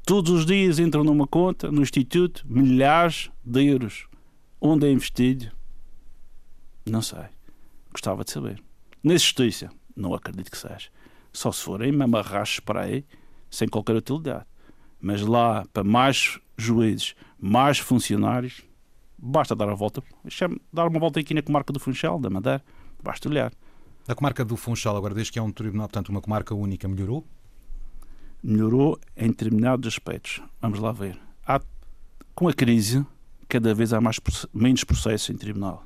Todos 0.06 0.32
os 0.32 0.46
dias 0.46 0.78
entram 0.78 1.04
numa 1.04 1.26
conta, 1.26 1.70
no 1.70 1.82
Instituto, 1.82 2.42
milhares 2.48 3.30
de 3.44 3.66
euros. 3.66 4.06
Onde 4.58 4.86
é 4.86 4.90
investido? 4.90 5.52
Não 6.86 7.02
sei. 7.02 7.26
Gostava 7.92 8.24
de 8.24 8.30
saber. 8.30 8.58
Na 9.04 9.12
Justiça, 9.12 9.68
não 9.94 10.14
acredito 10.14 10.50
que 10.50 10.56
seja 10.56 10.88
só 11.36 11.52
se 11.52 11.62
forem 11.62 11.92
mesmo 11.92 12.16
arrastos 12.16 12.60
para 12.60 12.80
aí, 12.80 13.04
sem 13.50 13.68
qualquer 13.68 13.94
utilidade. 13.94 14.46
Mas 14.98 15.20
lá, 15.20 15.66
para 15.70 15.84
mais 15.84 16.40
juízes, 16.56 17.14
mais 17.38 17.78
funcionários, 17.78 18.62
basta 19.18 19.54
dar 19.54 19.68
a 19.68 19.74
volta, 19.74 20.02
dar 20.72 20.86
uma 20.86 20.98
volta 20.98 21.20
aqui 21.20 21.34
na 21.34 21.42
comarca 21.42 21.72
do 21.72 21.80
Funchal, 21.80 22.18
da 22.18 22.30
Madeira, 22.30 22.62
basta 23.02 23.28
olhar. 23.28 23.52
A 24.08 24.14
comarca 24.14 24.44
do 24.44 24.56
Funchal, 24.56 24.96
agora 24.96 25.14
desde 25.14 25.32
que 25.32 25.38
é 25.38 25.42
um 25.42 25.50
tribunal, 25.50 25.88
portanto, 25.88 26.10
uma 26.10 26.20
comarca 26.20 26.54
única, 26.54 26.86
melhorou? 26.86 27.26
Melhorou 28.42 29.00
em 29.16 29.28
determinados 29.28 29.88
aspectos. 29.88 30.40
Vamos 30.60 30.78
lá 30.78 30.92
ver. 30.92 31.18
Há, 31.46 31.60
com 32.34 32.46
a 32.46 32.52
crise, 32.52 33.04
cada 33.48 33.74
vez 33.74 33.92
há 33.92 34.00
mais, 34.00 34.20
menos 34.54 34.84
processos 34.84 35.30
em 35.30 35.36
tribunal. 35.36 35.84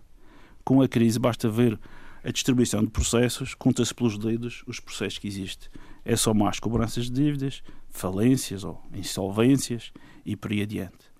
Com 0.62 0.82
a 0.82 0.88
crise, 0.88 1.18
basta 1.18 1.49
ver 1.49 1.80
a 2.22 2.30
distribuição 2.30 2.82
de 2.82 2.90
processos, 2.90 3.54
conta-se 3.54 3.94
pelos 3.94 4.18
dedos 4.18 4.62
os 4.66 4.78
processos 4.78 5.18
que 5.18 5.26
existem. 5.26 5.70
É 6.04 6.14
só 6.16 6.34
mais 6.34 6.60
cobranças 6.60 7.06
de 7.06 7.12
dívidas, 7.12 7.62
falências 7.88 8.64
ou 8.64 8.82
insolvências 8.92 9.92
e 10.25 10.37
por 10.37 10.50
aí 10.50 10.62
adiante. 10.62 11.10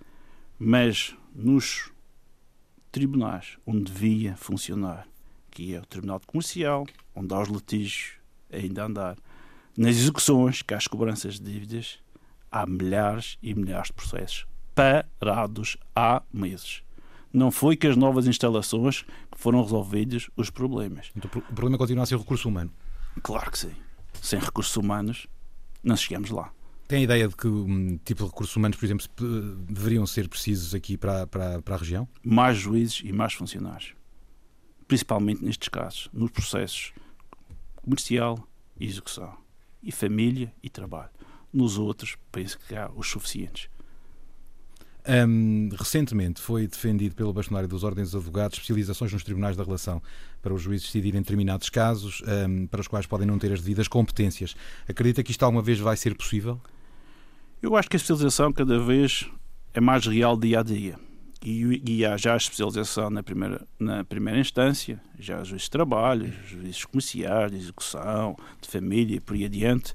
Mas 0.59 1.15
nos 1.35 1.90
tribunais 2.91 3.59
onde 3.67 3.91
devia 3.93 4.37
funcionar, 4.37 5.07
que 5.51 5.75
é 5.75 5.81
o 5.81 5.87
Tribunal 5.87 6.21
Comercial, 6.27 6.87
onde 7.15 7.35
há 7.35 7.41
os 7.41 7.49
litígios 7.49 8.13
ainda 8.53 8.83
a 8.83 8.87
andar, 8.87 9.17
nas 9.77 9.97
execuções, 9.97 10.63
que 10.63 10.75
há 10.75 10.77
as 10.77 10.87
cobranças 10.87 11.39
de 11.39 11.53
dívidas, 11.53 11.99
há 12.51 12.67
milhares 12.67 13.39
e 13.43 13.55
milhares 13.55 13.89
de 13.89 13.95
processos 13.95 14.47
parados 15.19 15.77
há 15.95 16.23
meses 16.33 16.83
não 17.33 17.51
foi 17.51 17.77
que 17.77 17.87
as 17.87 17.97
novas 17.97 18.27
instalações 18.27 19.05
foram 19.37 19.63
resolvidos 19.63 20.29
os 20.37 20.51
problemas. 20.51 21.11
Então, 21.17 21.31
o 21.37 21.55
problema 21.55 21.79
continua 21.79 22.03
a 22.03 22.07
ser 22.07 22.17
o 22.17 22.19
recurso 22.19 22.49
humano? 22.49 22.73
Claro 23.23 23.51
que 23.51 23.59
sim. 23.59 23.73
Sem 24.21 24.39
recursos 24.39 24.77
humanos, 24.77 25.27
não 25.83 25.97
chegamos 25.97 26.31
lá. 26.31 26.53
Tem 26.91 26.99
a 26.99 27.03
ideia 27.05 27.29
de 27.29 27.37
que 27.37 27.47
um, 27.47 28.01
tipo 28.05 28.25
de 28.25 28.31
recursos 28.31 28.57
humanos, 28.57 28.77
por 28.77 28.85
exemplo, 28.85 29.07
deveriam 29.69 30.05
ser 30.09 30.29
precisos 30.29 30.75
aqui 30.75 30.97
para, 30.97 31.25
para, 31.25 31.63
para 31.63 31.77
a 31.77 31.79
região? 31.79 32.09
Mais 32.21 32.59
juízes 32.59 33.03
e 33.05 33.13
mais 33.13 33.33
funcionários. 33.33 33.95
Principalmente 34.89 35.45
nestes 35.45 35.69
casos, 35.69 36.11
nos 36.13 36.33
processos 36.33 36.93
comercial 37.77 38.45
e 38.77 38.87
execução. 38.87 39.33
E 39.81 39.93
família 39.93 40.53
e 40.61 40.69
trabalho. 40.69 41.11
Nos 41.53 41.79
outros, 41.79 42.17
penso 42.33 42.59
que 42.59 42.75
há 42.75 42.91
os 42.91 43.09
suficientes. 43.09 43.69
Um, 45.09 45.69
recentemente 45.79 46.41
foi 46.41 46.67
defendido 46.67 47.15
pelo 47.15 47.33
bastonário 47.33 47.69
dos 47.69 47.85
Ordens 47.85 48.11
de 48.11 48.17
Advogados 48.17 48.59
especializações 48.59 49.13
nos 49.13 49.23
tribunais 49.23 49.57
da 49.57 49.63
relação 49.63 50.03
para 50.43 50.53
os 50.53 50.61
juízes 50.61 50.89
decidirem 50.89 51.21
determinados 51.21 51.71
casos 51.71 52.21
um, 52.49 52.67
para 52.67 52.81
os 52.81 52.89
quais 52.89 53.07
podem 53.07 53.29
não 53.29 53.39
ter 53.39 53.53
as 53.53 53.61
devidas 53.61 53.87
competências. 53.87 54.57
Acredita 54.89 55.23
que 55.23 55.31
isto 55.31 55.45
alguma 55.45 55.63
vez 55.63 55.79
vai 55.79 55.97
ser 55.97 56.17
possível? 56.17 56.61
Eu 57.63 57.77
acho 57.77 57.89
que 57.89 57.97
a 57.97 57.99
especialização 57.99 58.53
cada 58.53 58.79
vez 58.79 59.29
é 59.75 59.81
mais 59.81 60.07
real 60.07 60.37
dia 60.37 60.61
a 60.61 60.63
dia. 60.63 60.99
E, 61.45 61.83
e 61.87 62.05
há 62.05 62.17
já 62.17 62.35
a 62.35 62.37
especialização 62.37 63.11
na 63.11 63.23
primeira, 63.23 63.67
na 63.79 64.05
primeira 64.05 64.39
instância, 64.41 65.01
já 65.19 65.43
juízes 65.43 65.65
de 65.65 65.71
trabalho, 65.71 66.33
juízes 66.47 66.85
comerciais, 66.85 67.51
de 67.51 67.59
execução, 67.59 68.37
de 68.61 68.69
família 68.69 69.17
e 69.17 69.21
por 69.21 69.35
aí 69.35 69.45
adiante, 69.45 69.95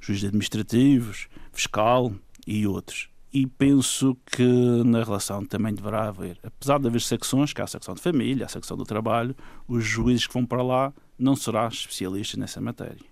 juízes 0.00 0.24
administrativos, 0.24 1.28
fiscal 1.52 2.12
e 2.46 2.66
outros 2.66 3.08
e 3.32 3.46
penso 3.46 4.16
que 4.26 4.42
na 4.84 5.04
relação 5.04 5.44
também 5.44 5.74
deverá 5.74 6.08
haver, 6.08 6.38
apesar 6.42 6.78
de 6.78 6.88
haver 6.88 7.00
secções, 7.00 7.52
que 7.52 7.60
há 7.60 7.64
a 7.64 7.68
secção 7.68 7.94
de 7.94 8.00
família, 8.00 8.46
a 8.46 8.48
secção 8.48 8.76
do 8.76 8.84
trabalho, 8.84 9.36
os 9.66 9.84
juízes 9.84 10.26
que 10.26 10.34
vão 10.34 10.46
para 10.46 10.62
lá 10.62 10.92
não 11.18 11.36
serão 11.36 11.68
especialistas 11.68 12.38
nessa 12.38 12.60
matéria. 12.60 13.04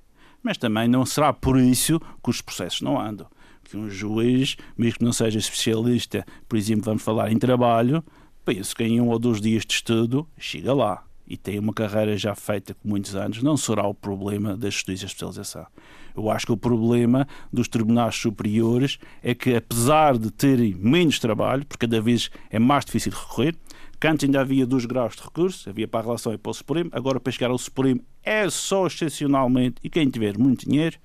Mas 0.46 0.56
também 0.56 0.86
não 0.86 1.04
será 1.04 1.32
por 1.32 1.58
isso 1.58 1.98
que 2.22 2.30
os 2.30 2.40
processos 2.40 2.80
não 2.80 3.00
andam. 3.00 3.26
Que 3.64 3.76
um 3.76 3.90
juiz, 3.90 4.56
mesmo 4.78 5.00
que 5.00 5.04
não 5.04 5.12
seja 5.12 5.40
especialista, 5.40 6.24
por 6.48 6.56
exemplo, 6.56 6.84
vamos 6.84 7.02
falar 7.02 7.32
em 7.32 7.36
trabalho, 7.36 8.00
penso 8.44 8.72
que 8.72 8.84
em 8.84 9.00
um 9.00 9.08
ou 9.08 9.18
dois 9.18 9.40
dias 9.40 9.66
de 9.66 9.74
estudo 9.74 10.24
chega 10.38 10.72
lá 10.72 11.02
e 11.26 11.36
tem 11.36 11.58
uma 11.58 11.72
carreira 11.72 12.16
já 12.16 12.32
feita 12.36 12.74
com 12.74 12.88
muitos 12.88 13.16
anos, 13.16 13.42
não 13.42 13.56
será 13.56 13.88
o 13.88 13.92
problema 13.92 14.56
da 14.56 14.70
justiça 14.70 15.00
de 15.00 15.06
especialização. 15.06 15.66
Eu 16.16 16.30
acho 16.30 16.46
que 16.46 16.52
o 16.52 16.56
problema 16.56 17.26
dos 17.52 17.66
tribunais 17.66 18.14
superiores 18.14 19.00
é 19.24 19.34
que, 19.34 19.52
apesar 19.52 20.16
de 20.16 20.30
terem 20.30 20.76
menos 20.76 21.18
trabalho, 21.18 21.66
porque 21.66 21.88
cada 21.88 22.00
vez 22.00 22.30
é 22.48 22.60
mais 22.60 22.84
difícil 22.84 23.10
recorrer, 23.10 23.56
que 24.00 24.06
antes 24.06 24.24
ainda 24.24 24.40
havia 24.40 24.64
dois 24.64 24.84
graus 24.84 25.16
de 25.16 25.22
recurso, 25.22 25.68
havia 25.68 25.88
para 25.88 25.98
a 25.98 26.02
relação 26.04 26.32
e 26.32 26.38
para 26.38 26.50
o 26.50 26.54
Supremo, 26.54 26.90
agora 26.92 27.18
para 27.18 27.32
chegar 27.32 27.50
ao 27.50 27.58
Supremo 27.58 28.00
é 28.26 28.50
só 28.50 28.86
excepcionalmente 28.86 29.76
e 29.82 29.88
quem 29.88 30.10
tiver 30.10 30.36
muito 30.36 30.68
dinheiro, 30.68 30.98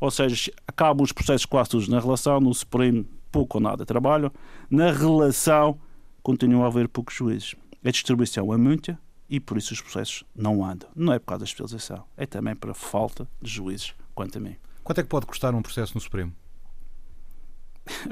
ou 0.00 0.10
seja, 0.10 0.52
acabam 0.66 1.04
os 1.04 1.12
processos 1.12 1.46
quase 1.46 1.70
todos 1.70 1.88
na 1.88 2.00
relação, 2.00 2.40
no 2.40 2.52
Supremo 2.52 3.06
pouco 3.30 3.58
ou 3.58 3.62
nada 3.62 3.86
trabalham, 3.86 4.32
na 4.68 4.90
relação 4.90 5.78
continua 6.22 6.64
a 6.64 6.66
haver 6.66 6.88
poucos 6.88 7.14
juízes. 7.14 7.54
A 7.84 7.90
distribuição 7.90 8.52
é 8.52 8.56
muita, 8.56 8.98
e 9.30 9.38
por 9.38 9.56
isso 9.56 9.72
os 9.72 9.80
processos 9.80 10.24
não 10.34 10.64
andam. 10.64 10.88
Não 10.94 11.12
é 11.12 11.18
por 11.18 11.26
causa 11.26 11.40
da 11.40 11.44
especialização, 11.44 12.04
é 12.16 12.26
também 12.26 12.56
para 12.56 12.74
falta 12.74 13.28
de 13.40 13.50
juízes, 13.50 13.94
quanto 14.14 14.38
a 14.38 14.40
mim. 14.40 14.56
Quanto 14.82 15.00
é 15.00 15.02
que 15.02 15.08
pode 15.08 15.26
custar 15.26 15.54
um 15.54 15.62
processo 15.62 15.94
no 15.94 16.00
Supremo? 16.00 16.32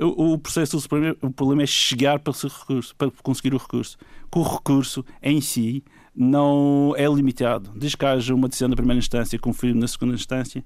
O, 0.01 0.33
o 0.33 0.39
processo 0.39 0.77
do 0.77 0.81
Supremo, 0.81 1.17
o 1.23 1.31
problema 1.31 1.63
é 1.63 1.67
chegar 1.67 2.19
para, 2.19 2.33
recurso, 2.33 2.95
para 2.97 3.11
conseguir 3.23 3.55
o 3.55 3.59
recurso. 3.59 3.97
Que 4.31 4.39
o 4.39 4.43
recurso 4.43 5.05
em 5.23 5.41
si 5.41 5.85
não 6.15 6.95
é 6.97 7.07
limitado. 7.07 7.73
Desde 7.77 7.97
que 7.97 8.05
haja 8.05 8.35
uma 8.35 8.49
decisão 8.49 8.69
da 8.69 8.77
primeira 8.77 8.99
instância 8.99 9.39
confirme 9.39 9.81
na 9.81 9.89
segunda 9.89 10.15
instância, 10.15 10.65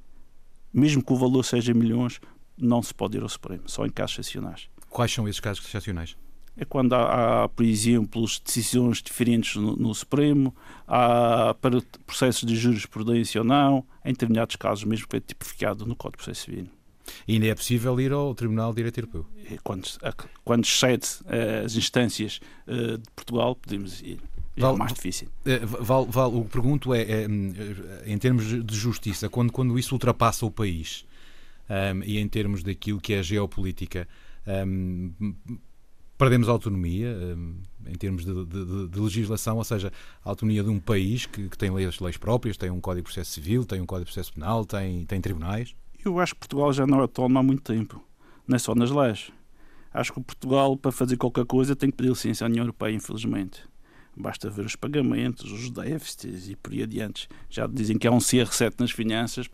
mesmo 0.73 1.03
que 1.03 1.13
o 1.13 1.17
valor 1.17 1.45
seja 1.45 1.75
milhões, 1.75 2.21
não 2.57 2.83
se 2.83 2.95
pode 2.95 3.17
ir 3.17 3.23
ao 3.23 3.29
Supremo, 3.29 3.63
só 3.67 3.85
em 3.85 3.91
casos 3.91 4.19
excepcionais. 4.19 4.69
Quais 4.89 5.13
são 5.13 5.27
esses 5.27 5.41
casos 5.41 5.65
excepcionais? 5.65 6.17
é 6.61 6.65
quando 6.67 6.93
há, 6.95 7.45
há, 7.45 7.49
por 7.49 7.65
exemplo, 7.65 8.23
decisões 8.45 9.03
diferentes 9.03 9.57
no, 9.57 9.77
no, 9.77 9.95
Supremo, 9.95 10.55
há 10.87 11.55
para 11.61 11.81
processos 12.07 12.47
de 12.47 12.55
jurisprudência 12.55 13.41
ou 13.41 13.47
não, 13.47 13.85
em 14.05 14.13
determinados 14.13 14.57
casos 14.57 14.85
mesmo 14.85 15.09
que 15.09 15.17
é 15.17 15.21
tipificado 15.21 15.87
no 15.87 15.97
Código 15.97 16.19
de 16.19 16.25
Processo 16.25 16.45
Civil. 16.45 16.69
E 17.27 17.35
ainda 17.35 17.47
é 17.47 17.55
possível 17.55 17.99
ir 18.01 18.13
ao 18.13 18.35
Tribunal 18.35 18.71
de 18.71 18.77
Direito 18.77 18.99
Europeu? 18.99 19.27
Quando, 19.63 19.89
quando 20.45 20.65
excede 20.65 21.07
eh, 21.27 21.63
as 21.65 21.75
instâncias 21.77 22.41
eh, 22.67 22.97
de 22.97 23.11
Portugal, 23.15 23.57
podemos 23.57 24.01
ir. 24.01 24.19
É 24.57 24.61
val, 24.61 24.77
mais 24.77 24.93
difícil. 24.93 25.29
Eh, 25.45 25.59
val, 25.65 26.07
val, 26.07 26.35
o 26.35 26.45
que 26.45 26.51
pergunto 26.51 26.95
é, 26.95 27.03
é, 27.03 27.27
em 28.07 28.19
termos 28.19 28.65
de 28.65 28.77
justiça, 28.77 29.29
quando, 29.29 29.53
quando 29.53 29.79
isso 29.79 29.95
ultrapassa 29.95 30.45
o 30.45 30.51
país 30.51 31.05
um, 31.69 32.03
e 32.03 32.19
em 32.19 32.29
termos 32.29 32.63
daquilo 32.63 33.01
que 33.01 33.15
é 33.15 33.21
a 33.21 33.23
geopolítica, 33.23 34.09
um, 34.67 35.13
perdemos 36.19 36.49
autonomia 36.49 37.17
em 37.87 37.95
termos 37.95 38.25
de, 38.25 38.45
de, 38.45 38.89
de, 38.89 39.01
legislação, 39.01 39.57
ou 39.57 39.65
seja, 39.65 39.93
a 40.23 40.29
autonomia 40.29 40.63
de 40.63 40.69
um 40.69 40.79
país 40.79 41.25
que, 41.27 41.49
que, 41.49 41.57
tem 41.57 41.71
leis, 41.71 41.99
leis 41.99 42.17
próprias, 42.17 42.57
tem 42.57 42.71
um 42.71 42.81
Código 42.81 43.07
de 43.07 43.13
Processo 43.15 43.31
Civil, 43.31 43.65
tem 43.65 43.81
um 43.81 43.87
Código 43.87 44.07
de 44.07 44.13
Processo 44.13 44.33
Penal, 44.35 44.67
tem, 44.67 45.07
tem 45.07 45.21
tribunais? 45.21 45.75
Eu 46.05 46.19
acho 46.19 46.35
que 46.35 46.41
Portugal 46.41 46.73
já 46.73 46.87
não 46.87 46.99
é 46.99 47.03
autónomo 47.03 47.39
há 47.39 47.43
muito 47.43 47.63
tempo, 47.63 48.03
não 48.47 48.57
é 48.57 48.59
só 48.59 48.75
nas 48.75 48.91
leis. 48.91 49.31
Acho 49.93 50.13
que 50.13 50.21
Portugal, 50.21 50.77
para 50.77 50.93
fazer 50.93 51.17
qualquer 51.17 51.45
coisa, 51.45 51.77
tem 51.77 51.91
que 51.91 51.97
pedir 51.97 52.11
licença 52.11 52.45
à 52.45 52.49
União 52.49 52.63
Europeia, 52.63 52.95
infelizmente. 52.95 53.69
Basta 54.17 54.49
ver 54.49 54.65
os 54.65 54.77
pagamentos, 54.77 55.51
os 55.53 55.71
déficits 55.71 56.49
e 56.49 56.57
por 56.57 56.73
aí 56.73 56.83
adiante. 56.83 57.29
Já 57.51 57.67
dizem 57.67 57.99
que 57.99 58.07
há 58.07 58.11
um 58.11 58.19
CR7 58.19 58.75
nas 58.79 58.91
finanças, 58.91 59.49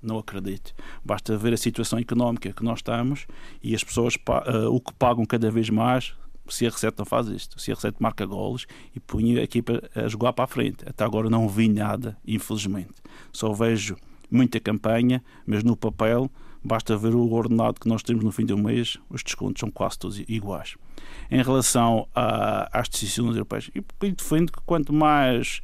não 0.00 0.18
acredito. 0.18 0.72
Basta 1.04 1.36
ver 1.36 1.52
a 1.52 1.56
situação 1.56 1.98
económica 1.98 2.52
que 2.52 2.64
nós 2.64 2.78
estamos 2.78 3.26
e 3.62 3.74
as 3.74 3.84
pessoas 3.84 4.14
uh, 4.14 4.72
o 4.72 4.80
que 4.80 4.94
pagam 4.94 5.26
cada 5.26 5.50
vez 5.50 5.68
mais. 5.68 6.14
O 6.46 6.48
CR7 6.48 6.94
não 6.96 7.04
faz 7.04 7.28
isto. 7.28 7.54
O 7.54 7.58
CR7 7.58 7.96
marca 7.98 8.24
golos 8.24 8.66
e 8.94 9.00
punha 9.00 9.40
a 9.40 9.44
equipa 9.44 9.82
a 9.94 10.08
jogar 10.08 10.32
para 10.32 10.44
a 10.44 10.48
frente. 10.48 10.88
Até 10.88 11.04
agora 11.04 11.28
não 11.28 11.48
vi 11.48 11.68
nada, 11.68 12.16
infelizmente. 12.26 12.94
Só 13.32 13.52
vejo 13.52 13.96
muita 14.30 14.60
campanha, 14.60 15.22
mas 15.46 15.62
no 15.62 15.76
papel 15.76 16.30
basta 16.62 16.96
ver 16.96 17.14
o 17.14 17.32
ordenado 17.32 17.80
que 17.80 17.88
nós 17.88 18.02
temos 18.02 18.22
no 18.22 18.30
fim 18.30 18.44
do 18.44 18.56
mês, 18.56 18.98
os 19.08 19.22
descontos 19.22 19.60
são 19.60 19.70
quase 19.70 19.98
todos 19.98 20.18
iguais. 20.28 20.76
Em 21.30 21.42
relação 21.42 22.06
a, 22.14 22.68
às 22.78 22.88
decisões 22.88 23.34
europeias, 23.34 23.70
eu 23.74 23.84
defendo 24.12 24.52
que 24.52 24.60
quanto 24.66 24.92
mais 24.92 25.62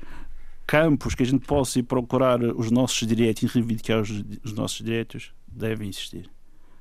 campos 0.66 1.14
que 1.14 1.22
a 1.22 1.26
gente 1.26 1.46
possa 1.46 1.78
ir 1.78 1.82
procurar 1.82 2.42
os 2.42 2.70
nossos 2.70 3.06
direitos 3.06 3.42
e 3.42 3.46
reivindicar 3.46 4.00
os, 4.00 4.10
os 4.42 4.52
nossos 4.52 4.78
direitos, 4.78 5.32
devem 5.46 5.88
existir. 5.88 6.28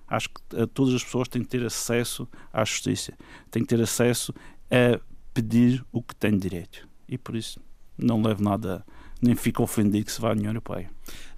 Acho 0.07 0.29
que 0.29 0.67
todas 0.67 0.93
as 0.93 1.03
pessoas 1.03 1.27
têm 1.27 1.41
que 1.41 1.49
ter 1.49 1.65
acesso 1.65 2.27
à 2.53 2.63
justiça, 2.63 3.13
têm 3.49 3.63
que 3.63 3.69
ter 3.69 3.81
acesso 3.81 4.33
a 4.69 4.99
pedir 5.33 5.83
o 5.91 6.01
que 6.01 6.15
têm 6.15 6.37
direito. 6.37 6.87
E 7.07 7.17
por 7.17 7.35
isso 7.35 7.59
não 7.97 8.21
levo 8.21 8.43
nada 8.43 8.85
nem 9.21 9.35
fico 9.35 9.63
ofendido 9.63 10.05
que 10.05 10.11
se 10.11 10.21
vá 10.21 10.29
à 10.29 10.31
União 10.31 10.49
Europeia. 10.49 10.89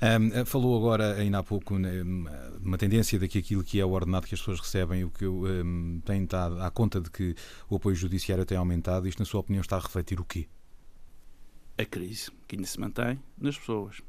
Um, 0.01 0.45
falou 0.45 0.77
agora, 0.77 1.15
ainda 1.15 1.39
há 1.39 1.43
pouco, 1.43 1.77
né, 1.77 2.01
uma 2.61 2.77
tendência 2.77 3.17
de 3.17 3.27
que 3.27 3.39
aquilo 3.39 3.63
que 3.63 3.79
é 3.79 3.85
o 3.85 3.91
ordenado 3.91 4.27
que 4.27 4.35
as 4.35 4.39
pessoas 4.39 4.59
recebem, 4.59 5.03
o 5.03 5.09
que 5.09 5.25
um, 5.25 6.01
tem 6.05 6.23
estado 6.23 6.61
à 6.61 6.69
conta 6.71 6.99
de 6.99 7.09
que 7.09 7.35
o 7.69 7.75
apoio 7.75 7.95
judiciário 7.95 8.45
tem 8.45 8.57
aumentado, 8.57 9.07
isto, 9.07 9.19
na 9.19 9.25
sua 9.25 9.39
opinião, 9.39 9.61
está 9.61 9.77
a 9.77 9.79
refletir 9.79 10.19
o 10.19 10.25
quê? 10.25 10.47
A 11.77 11.85
crise 11.85 12.31
que 12.47 12.55
ainda 12.55 12.67
se 12.67 12.79
mantém 12.79 13.19
nas 13.37 13.57
pessoas. 13.57 14.01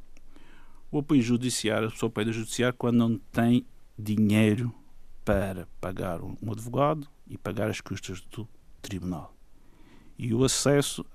O 0.91 0.99
apoio 0.99 1.21
judiciário, 1.21 1.89
a 1.89 1.91
pessoa 1.91 2.11
pede 2.11 2.33
judiciário 2.33 2.77
quando 2.79 2.97
não 2.97 3.19
tem 3.31 3.67
dinheiro 3.99 4.75
para 5.25 5.69
pagar 5.79 6.23
um 6.23 6.51
advogado 6.51 7.07
e 7.29 7.37
pagar 7.37 7.69
as 7.69 7.81
custas 7.83 8.23
do 8.23 8.49
tribunal. 8.81 9.38
E 10.19 10.35
o 10.35 10.45
acesso 10.45 11.07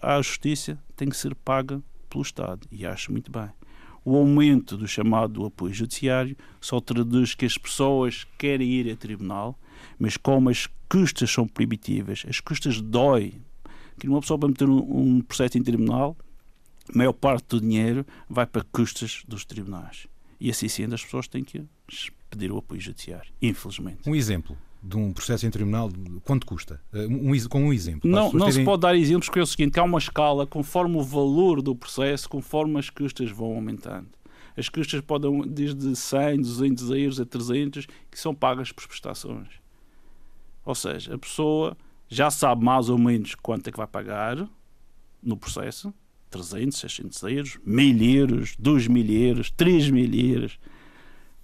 à 0.00 0.20
justiça 0.22 0.78
tem 0.96 1.08
que 1.08 1.16
ser 1.16 1.34
paga 1.34 1.82
pelo 2.08 2.22
Estado. 2.22 2.66
E 2.72 2.86
acho 2.86 3.12
muito 3.12 3.30
bem. 3.30 3.50
O 4.04 4.16
aumento 4.16 4.76
do 4.76 4.86
chamado 4.86 5.44
apoio 5.44 5.72
judiciário 5.72 6.36
só 6.60 6.80
traduz 6.80 7.34
que 7.34 7.44
as 7.44 7.56
pessoas 7.56 8.26
querem 8.38 8.68
ir 8.68 8.90
a 8.90 8.96
tribunal, 8.96 9.58
mas 9.98 10.16
como 10.16 10.50
as 10.50 10.68
custas 10.88 11.30
são 11.30 11.46
proibitivas, 11.46 12.24
as 12.28 12.40
custas 12.40 12.80
dói. 12.80 13.34
Que 13.98 14.08
uma 14.08 14.20
pessoa 14.20 14.38
para 14.38 14.48
meter 14.48 14.68
um, 14.68 14.78
um 14.78 15.20
processo 15.20 15.56
em 15.56 15.62
tribunal, 15.62 16.16
a 16.92 16.98
maior 16.98 17.12
parte 17.12 17.46
do 17.48 17.60
dinheiro 17.60 18.06
vai 18.28 18.46
para 18.46 18.62
custas 18.64 19.22
dos 19.26 19.44
tribunais. 19.44 20.06
E 20.40 20.50
assim 20.50 20.68
sendo, 20.68 20.94
as 20.94 21.04
pessoas 21.04 21.28
têm 21.28 21.44
que 21.44 21.64
pedir 22.28 22.50
o 22.50 22.58
apoio 22.58 22.80
judiciário, 22.80 23.32
infelizmente. 23.40 24.08
Um 24.08 24.14
exemplo 24.14 24.56
de 24.86 24.98
um 24.98 25.12
processo 25.12 25.46
em 25.46 25.50
tribunal, 25.50 25.90
quanto 26.24 26.46
custa? 26.46 26.78
Eh, 26.92 27.06
um, 27.06 27.48
com 27.48 27.64
um 27.64 27.72
exemplo. 27.72 28.08
Não, 28.08 28.30
não 28.30 28.46
terem... 28.46 28.52
se 28.52 28.64
pode 28.64 28.82
dar 28.82 28.94
exemplos 28.94 29.28
porque 29.28 29.38
é 29.38 29.42
o 29.42 29.46
seguinte, 29.46 29.80
há 29.80 29.82
uma 29.82 29.98
escala 29.98 30.46
conforme 30.46 30.98
o 30.98 31.02
valor 31.02 31.62
do 31.62 31.74
processo, 31.74 32.28
conforme 32.28 32.78
as 32.78 32.90
custas 32.90 33.30
vão 33.30 33.54
aumentando. 33.54 34.08
As 34.54 34.68
custas 34.68 35.00
podem 35.00 35.40
desde 35.48 35.96
100, 35.96 36.42
200 36.42 36.90
euros 36.90 37.18
a 37.18 37.24
300 37.24 37.86
que 38.10 38.20
são 38.20 38.34
pagas 38.34 38.70
por 38.72 38.86
prestações. 38.86 39.48
Ou 40.66 40.74
seja, 40.74 41.14
a 41.14 41.18
pessoa 41.18 41.76
já 42.06 42.30
sabe 42.30 42.62
mais 42.62 42.90
ou 42.90 42.98
menos 42.98 43.34
quanto 43.34 43.66
é 43.68 43.72
que 43.72 43.78
vai 43.78 43.86
pagar 43.86 44.46
no 45.22 45.36
processo, 45.36 45.94
300, 46.28 46.78
600 46.78 47.22
euros, 47.22 47.58
1000 47.64 48.16
euros, 48.16 48.56
2000 48.58 49.28
euros, 49.28 49.50
3000 49.50 50.34
euros, 50.34 50.58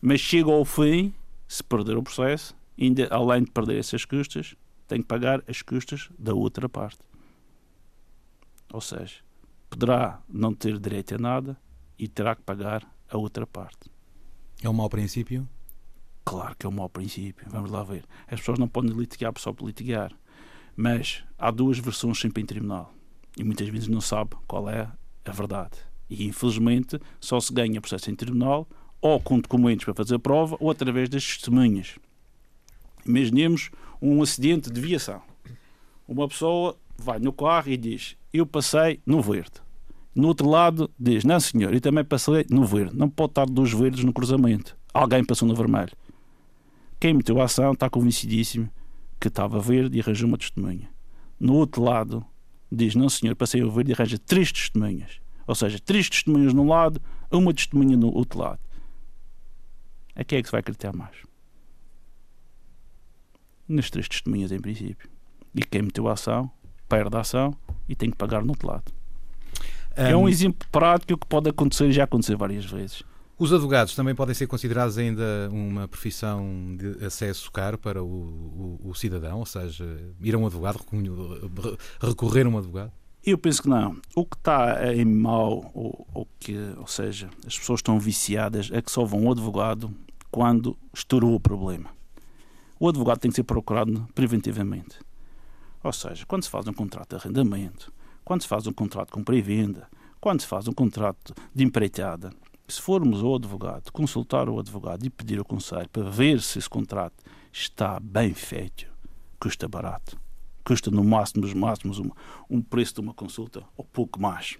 mas 0.00 0.20
chega 0.20 0.50
ao 0.50 0.64
fim, 0.64 1.14
se 1.48 1.64
perder 1.64 1.96
o 1.96 2.02
processo, 2.02 2.54
ainda 2.80 3.08
além 3.10 3.44
de 3.44 3.50
perder 3.50 3.78
essas 3.78 4.04
custas, 4.04 4.54
tem 4.88 5.00
que 5.00 5.06
pagar 5.06 5.42
as 5.46 5.62
custas 5.62 6.08
da 6.18 6.34
outra 6.34 6.68
parte. 6.68 6.98
Ou 8.72 8.80
seja, 8.80 9.16
poderá 9.68 10.20
não 10.28 10.54
ter 10.54 10.78
direito 10.78 11.14
a 11.14 11.18
nada 11.18 11.56
e 11.98 12.08
terá 12.08 12.34
que 12.34 12.42
pagar 12.42 12.86
a 13.08 13.18
outra 13.18 13.46
parte. 13.46 13.90
É 14.62 14.68
um 14.68 14.72
mau 14.72 14.88
princípio? 14.88 15.48
Claro 16.24 16.54
que 16.56 16.66
é 16.66 16.68
um 16.68 16.72
mau 16.72 16.88
princípio. 16.88 17.46
Vamos 17.50 17.70
lá 17.70 17.82
ver. 17.82 18.04
As 18.26 18.40
pessoas 18.40 18.58
não 18.58 18.68
podem 18.68 18.92
litigar 18.96 19.32
só 19.38 19.52
por 19.52 19.66
litigar. 19.66 20.12
Mas 20.76 21.24
há 21.38 21.50
duas 21.50 21.78
versões 21.78 22.18
sempre 22.18 22.42
em 22.42 22.46
tribunal. 22.46 22.94
E 23.36 23.44
muitas 23.44 23.68
vezes 23.68 23.88
não 23.88 24.00
sabe 24.00 24.36
qual 24.46 24.68
é 24.68 24.90
a 25.24 25.32
verdade. 25.32 25.78
E 26.08 26.26
infelizmente 26.26 27.00
só 27.20 27.40
se 27.40 27.52
ganha 27.52 27.80
processo 27.80 28.10
em 28.10 28.14
tribunal 28.14 28.68
ou 29.00 29.20
com 29.20 29.38
documentos 29.40 29.84
para 29.84 29.94
fazer 29.94 30.16
a 30.16 30.18
prova 30.18 30.56
ou 30.60 30.70
através 30.70 31.08
das 31.08 31.24
testemunhas. 31.24 31.98
Imaginemos 33.06 33.70
um 34.00 34.22
acidente 34.22 34.70
de 34.70 34.80
viação. 34.80 35.22
Uma 36.06 36.28
pessoa 36.28 36.76
vai 36.96 37.18
no 37.18 37.32
carro 37.32 37.70
e 37.70 37.76
diz: 37.76 38.16
Eu 38.32 38.46
passei 38.46 39.00
no 39.06 39.20
verde. 39.20 39.60
No 40.14 40.28
outro 40.28 40.48
lado 40.48 40.90
diz: 40.98 41.24
Não, 41.24 41.38
senhor, 41.38 41.72
eu 41.72 41.80
também 41.80 42.04
passei 42.04 42.44
no 42.50 42.64
verde. 42.64 42.96
Não 42.96 43.08
pode 43.08 43.32
estar 43.32 43.46
dois 43.46 43.72
verdes 43.72 44.04
no 44.04 44.12
cruzamento. 44.12 44.76
Alguém 44.92 45.24
passou 45.24 45.46
no 45.46 45.54
vermelho. 45.54 45.92
Quem 46.98 47.14
meteu 47.14 47.40
a 47.40 47.44
ação 47.44 47.72
está 47.72 47.88
convencidíssimo 47.88 48.68
que 49.20 49.28
estava 49.28 49.60
verde 49.60 49.96
e 49.96 50.00
arranjou 50.00 50.28
uma 50.28 50.38
testemunha. 50.38 50.90
No 51.38 51.54
outro 51.54 51.82
lado 51.82 52.24
diz: 52.70 52.94
Não, 52.94 53.08
senhor, 53.08 53.36
passei 53.36 53.62
o 53.62 53.70
verde 53.70 53.92
e 53.92 53.94
arranja 53.94 54.18
três 54.18 54.50
testemunhas. 54.52 55.20
Ou 55.46 55.54
seja, 55.54 55.78
três 55.78 56.08
testemunhas 56.08 56.52
num 56.52 56.68
lado, 56.68 57.00
uma 57.30 57.54
testemunha 57.54 57.96
no 57.96 58.14
outro 58.14 58.38
lado. 58.38 58.60
A 60.14 60.24
quem 60.24 60.38
é 60.38 60.42
que 60.42 60.48
se 60.48 60.52
vai 60.52 60.60
acreditar 60.60 60.92
mais? 60.92 61.16
Nas 63.70 63.90
três 63.90 64.08
testemunhas, 64.08 64.52
em 64.52 64.58
princípio. 64.58 65.08
E 65.54 65.62
quem 65.62 65.82
meteu 65.82 66.08
a 66.08 66.12
ação, 66.12 66.50
perde 66.88 67.16
a 67.16 67.20
ação 67.20 67.54
e 67.88 67.94
tem 67.94 68.10
que 68.10 68.16
pagar 68.16 68.42
no 68.42 68.50
outro 68.50 68.68
lado. 68.68 68.92
Um, 69.96 70.02
é 70.02 70.16
um 70.16 70.28
exemplo 70.28 70.68
prático 70.70 71.18
que 71.18 71.26
pode 71.26 71.48
acontecer 71.48 71.88
e 71.88 71.92
já 71.92 72.04
aconteceu 72.04 72.36
várias 72.36 72.64
vezes. 72.64 73.02
Os 73.38 73.52
advogados 73.52 73.94
também 73.94 74.14
podem 74.14 74.34
ser 74.34 74.46
considerados 74.46 74.98
ainda 74.98 75.48
uma 75.50 75.88
profissão 75.88 76.76
de 76.76 77.04
acesso 77.04 77.50
caro 77.50 77.78
para 77.78 78.02
o, 78.02 78.06
o, 78.06 78.90
o 78.90 78.94
cidadão, 78.94 79.38
ou 79.38 79.46
seja, 79.46 79.84
ir 80.20 80.34
a 80.34 80.38
um 80.38 80.46
advogado, 80.46 80.78
recorrer 82.00 82.44
a 82.44 82.48
um 82.50 82.58
advogado? 82.58 82.92
Eu 83.24 83.38
penso 83.38 83.62
que 83.62 83.68
não. 83.68 83.96
O 84.14 84.26
que 84.26 84.36
está 84.36 84.94
em 84.94 85.06
mal, 85.06 85.70
ou, 85.74 86.06
ou, 86.12 86.28
que, 86.38 86.54
ou 86.76 86.86
seja, 86.86 87.30
as 87.46 87.58
pessoas 87.58 87.78
estão 87.78 87.98
viciadas, 87.98 88.70
é 88.72 88.82
que 88.82 88.90
só 88.90 89.04
vão 89.04 89.26
ao 89.26 89.32
advogado 89.32 89.90
quando 90.30 90.76
estourou 90.92 91.34
o 91.34 91.40
problema 91.40 91.90
o 92.80 92.88
advogado 92.88 93.18
tem 93.18 93.30
que 93.30 93.36
ser 93.36 93.44
procurado 93.44 94.08
preventivamente. 94.14 94.98
Ou 95.84 95.92
seja, 95.92 96.24
quando 96.24 96.44
se 96.44 96.50
faz 96.50 96.66
um 96.66 96.72
contrato 96.72 97.10
de 97.10 97.16
arrendamento, 97.16 97.92
quando 98.24 98.40
se 98.40 98.48
faz 98.48 98.66
um 98.66 98.72
contrato 98.72 99.12
com 99.12 99.22
pré-venda, 99.22 99.86
quando 100.18 100.40
se 100.40 100.46
faz 100.46 100.66
um 100.66 100.72
contrato 100.72 101.34
de 101.54 101.62
empreitada, 101.62 102.32
se 102.66 102.80
formos 102.80 103.22
ao 103.22 103.34
advogado, 103.34 103.92
consultar 103.92 104.48
o 104.48 104.58
advogado 104.58 105.04
e 105.04 105.10
pedir 105.10 105.38
o 105.38 105.44
conselho 105.44 105.88
para 105.90 106.08
ver 106.08 106.40
se 106.40 106.58
esse 106.58 106.70
contrato 106.70 107.22
está 107.52 108.00
bem 108.00 108.32
feito, 108.32 108.86
custa 109.38 109.68
barato. 109.68 110.18
Custa 110.64 110.90
no 110.90 111.04
máximo 111.04 111.42
dos 111.42 111.52
máximos 111.52 111.98
um, 111.98 112.10
um 112.48 112.62
preço 112.62 112.94
de 112.94 113.00
uma 113.00 113.12
consulta 113.12 113.62
ou 113.76 113.84
pouco 113.84 114.20
mais. 114.20 114.56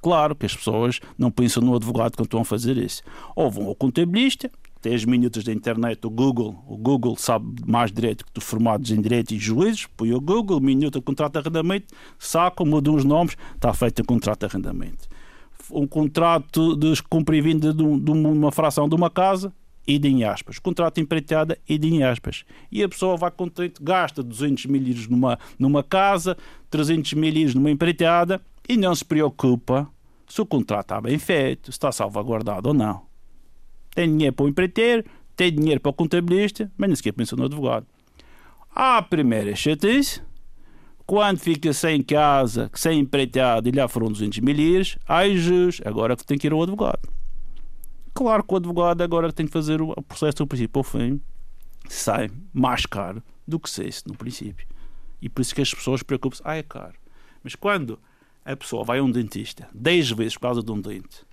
Claro 0.00 0.34
que 0.34 0.46
as 0.46 0.56
pessoas 0.56 1.00
não 1.16 1.30
pensam 1.30 1.62
no 1.62 1.74
advogado 1.74 2.16
quando 2.16 2.26
estão 2.26 2.40
a 2.40 2.44
fazer 2.44 2.76
isso. 2.76 3.02
Ou 3.34 3.50
vão 3.50 3.66
ao 3.66 3.74
contabilista 3.74 4.50
tem 4.80 4.94
as 4.94 5.04
minutas 5.04 5.44
da 5.44 5.52
internet, 5.52 6.06
o 6.06 6.10
Google, 6.10 6.62
o 6.66 6.76
Google 6.76 7.16
sabe 7.16 7.46
mais 7.66 7.90
direito 7.90 8.24
que 8.24 8.38
os 8.38 8.44
formados 8.44 8.90
em 8.90 9.00
direito 9.00 9.34
e 9.34 9.38
juízes, 9.38 9.86
põe 9.96 10.12
o 10.12 10.20
Google, 10.20 10.60
minuta, 10.60 11.00
contrato 11.00 11.32
de 11.32 11.38
arrendamento, 11.38 11.94
saca, 12.18 12.64
muda 12.64 12.90
os 12.92 13.04
nomes, 13.04 13.36
está 13.54 13.72
feito 13.72 14.00
o 14.00 14.04
contrato 14.04 14.40
de 14.40 14.46
arrendamento. 14.46 15.08
Um 15.70 15.86
contrato 15.86 16.76
de 16.76 17.02
compra 17.02 17.36
e 17.36 17.40
venda 17.40 17.74
de, 17.74 17.82
uma 17.82 18.52
fração 18.52 18.88
de 18.88 18.94
uma 18.94 19.10
casa, 19.10 19.52
e 19.86 19.96
em 19.96 20.22
aspas. 20.22 20.58
Contrato 20.58 20.96
de 20.96 21.00
empreitada, 21.00 21.58
e 21.68 21.74
em 21.74 22.02
aspas. 22.02 22.44
E 22.70 22.82
a 22.82 22.88
pessoa 22.88 23.16
vai 23.16 23.30
contente, 23.30 23.82
gasta 23.82 24.22
200 24.22 24.66
mil 24.66 24.86
euros 24.86 25.08
numa, 25.08 25.38
numa 25.58 25.82
casa, 25.82 26.36
300 26.70 27.14
mil 27.14 27.34
euros 27.34 27.54
numa 27.54 27.70
empreitada, 27.70 28.40
e 28.68 28.76
não 28.76 28.94
se 28.94 29.04
preocupa 29.04 29.88
se 30.28 30.40
o 30.40 30.46
contrato 30.46 30.84
está 30.84 31.00
bem 31.00 31.18
feito, 31.18 31.66
se 31.66 31.70
está 31.70 31.90
salvaguardado 31.90 32.68
ou 32.68 32.74
não 32.74 33.07
tem 33.94 34.08
dinheiro 34.08 34.34
para 34.34 34.44
o 34.44 34.48
empreiteiro, 34.48 35.04
tem 35.36 35.52
dinheiro 35.52 35.80
para 35.80 35.90
o 35.90 35.92
contabilista, 35.92 36.70
mas 36.76 36.88
nem 36.88 36.96
sequer 36.96 37.12
pensa 37.12 37.36
no 37.36 37.44
advogado. 37.44 37.86
À 38.74 39.00
primeira 39.02 39.54
chatice, 39.54 40.22
quando 41.06 41.38
fica 41.38 41.72
sem 41.72 42.02
casa, 42.02 42.70
sem 42.74 43.00
empreitada 43.00 43.68
e 43.68 43.72
lá 43.72 43.88
foram 43.88 44.08
200 44.08 44.40
mil 44.40 44.58
euros, 44.58 44.98
ai 45.08 45.34
agora 45.84 46.16
que 46.16 46.26
tem 46.26 46.36
que 46.36 46.46
ir 46.46 46.52
ao 46.52 46.62
advogado. 46.62 47.08
Claro 48.12 48.42
que 48.42 48.52
o 48.52 48.56
advogado 48.56 49.00
agora 49.02 49.32
tem 49.32 49.46
que 49.46 49.52
fazer 49.52 49.80
o 49.80 49.94
processo 50.02 50.38
do 50.38 50.46
princípio 50.46 50.80
ao 50.80 50.84
fim, 50.84 51.20
sai 51.88 52.28
mais 52.52 52.84
caro 52.84 53.22
do 53.46 53.58
que 53.58 53.70
se 53.70 53.88
no 54.06 54.14
princípio. 54.14 54.66
E 55.22 55.28
por 55.28 55.40
isso 55.40 55.54
que 55.54 55.62
as 55.62 55.72
pessoas 55.72 56.02
preocupam-se, 56.02 56.42
ah, 56.44 56.56
é 56.56 56.62
caro. 56.62 56.94
Mas 57.42 57.54
quando 57.54 57.98
a 58.44 58.56
pessoa 58.56 58.84
vai 58.84 58.98
a 58.98 59.02
um 59.02 59.10
dentista 59.10 59.68
10 59.74 60.10
vezes 60.12 60.34
por 60.34 60.40
causa 60.40 60.62
de 60.62 60.70
um 60.70 60.80
dente 60.80 61.24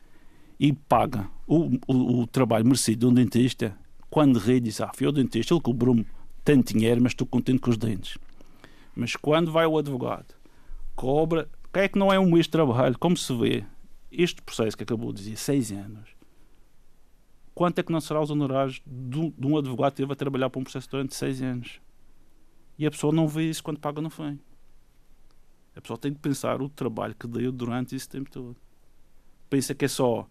e 0.59 0.73
paga 0.73 1.29
o, 1.47 1.77
o, 1.87 2.21
o 2.21 2.27
trabalho 2.27 2.65
merecido 2.65 2.99
de 2.99 3.05
um 3.11 3.13
dentista, 3.13 3.77
quando 4.09 4.39
ri 4.39 4.59
diz, 4.59 4.79
ah, 4.81 4.91
fui 4.95 5.05
ao 5.05 5.11
dentista, 5.11 5.53
ele 5.53 5.61
cobrou-me 5.61 6.05
tanto 6.43 6.73
dinheiro, 6.73 7.01
mas 7.01 7.11
estou 7.11 7.27
contente 7.27 7.59
com 7.59 7.69
os 7.69 7.77
dentes. 7.77 8.17
Mas 8.95 9.15
quando 9.15 9.51
vai 9.51 9.65
ao 9.65 9.77
advogado, 9.77 10.33
cobra, 10.95 11.49
que 11.73 11.79
é 11.79 11.89
que 11.89 11.99
não 11.99 12.13
é 12.13 12.17
um 12.17 12.31
mês 12.31 12.45
de 12.45 12.51
trabalho, 12.51 12.97
como 12.97 13.17
se 13.17 13.35
vê, 13.35 13.65
este 14.09 14.41
processo 14.41 14.77
que 14.77 14.83
acabou 14.83 15.11
de 15.11 15.23
dizer, 15.23 15.35
seis 15.35 15.71
anos, 15.73 16.09
quanto 17.53 17.79
é 17.79 17.83
que 17.83 17.91
não 17.91 17.99
será 17.99 18.21
os 18.21 18.31
honorários 18.31 18.81
de 18.85 19.45
um 19.45 19.57
advogado 19.57 19.91
que 19.91 19.97
teve 19.97 20.13
a 20.13 20.15
trabalhar 20.15 20.49
para 20.49 20.61
um 20.61 20.63
processo 20.63 20.89
durante 20.89 21.13
seis 21.13 21.41
anos? 21.41 21.81
E 22.79 22.85
a 22.85 22.91
pessoa 22.91 23.11
não 23.11 23.27
vê 23.27 23.49
isso 23.49 23.61
quando 23.61 23.79
paga 23.79 24.01
no 24.01 24.09
fim. 24.09 24.39
A 25.75 25.81
pessoa 25.81 25.97
tem 25.97 26.13
que 26.13 26.19
pensar 26.19 26.61
o 26.61 26.69
trabalho 26.69 27.13
que 27.13 27.27
deu 27.27 27.51
durante 27.51 27.93
esse 27.93 28.07
tempo 28.07 28.31
todo. 28.31 28.55
Pensa 29.49 29.75
que 29.75 29.83
é 29.83 29.89
só 29.89 30.25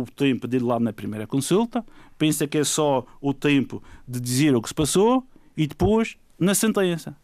o 0.00 0.04
tempo 0.04 0.46
de 0.46 0.56
ir 0.56 0.62
lá 0.62 0.78
na 0.78 0.92
primeira 0.92 1.26
consulta, 1.26 1.84
pensa 2.18 2.46
que 2.46 2.58
é 2.58 2.64
só 2.64 3.04
o 3.20 3.34
tempo 3.34 3.82
de 4.06 4.20
dizer 4.20 4.54
o 4.54 4.62
que 4.62 4.68
se 4.68 4.74
passou 4.74 5.26
e 5.56 5.66
depois 5.66 6.16
na 6.38 6.54
sentença. 6.54 7.16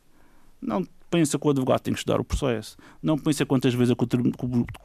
Não 0.60 0.86
pensa 1.10 1.38
que 1.38 1.46
o 1.46 1.50
advogado 1.50 1.80
tem 1.80 1.94
que 1.94 2.00
estudar 2.00 2.20
o 2.20 2.24
processo. 2.24 2.76
Não 3.02 3.16
pensa 3.18 3.46
quantas 3.46 3.74
vezes 3.74 3.94
é 3.94 3.96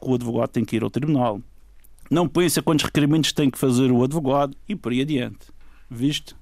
o 0.00 0.14
advogado 0.14 0.48
tem 0.48 0.64
que 0.64 0.76
ir 0.76 0.82
ao 0.82 0.90
tribunal. 0.90 1.40
Não 2.10 2.28
pensa 2.28 2.62
quantos 2.62 2.84
requerimentos 2.84 3.32
tem 3.32 3.50
que 3.50 3.58
fazer 3.58 3.90
o 3.90 4.02
advogado 4.02 4.56
e 4.68 4.76
por 4.76 4.92
aí 4.92 5.00
adiante. 5.00 5.46
Visto? 5.90 6.36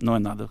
Não 0.00 0.14
é 0.14 0.18
nada 0.18 0.50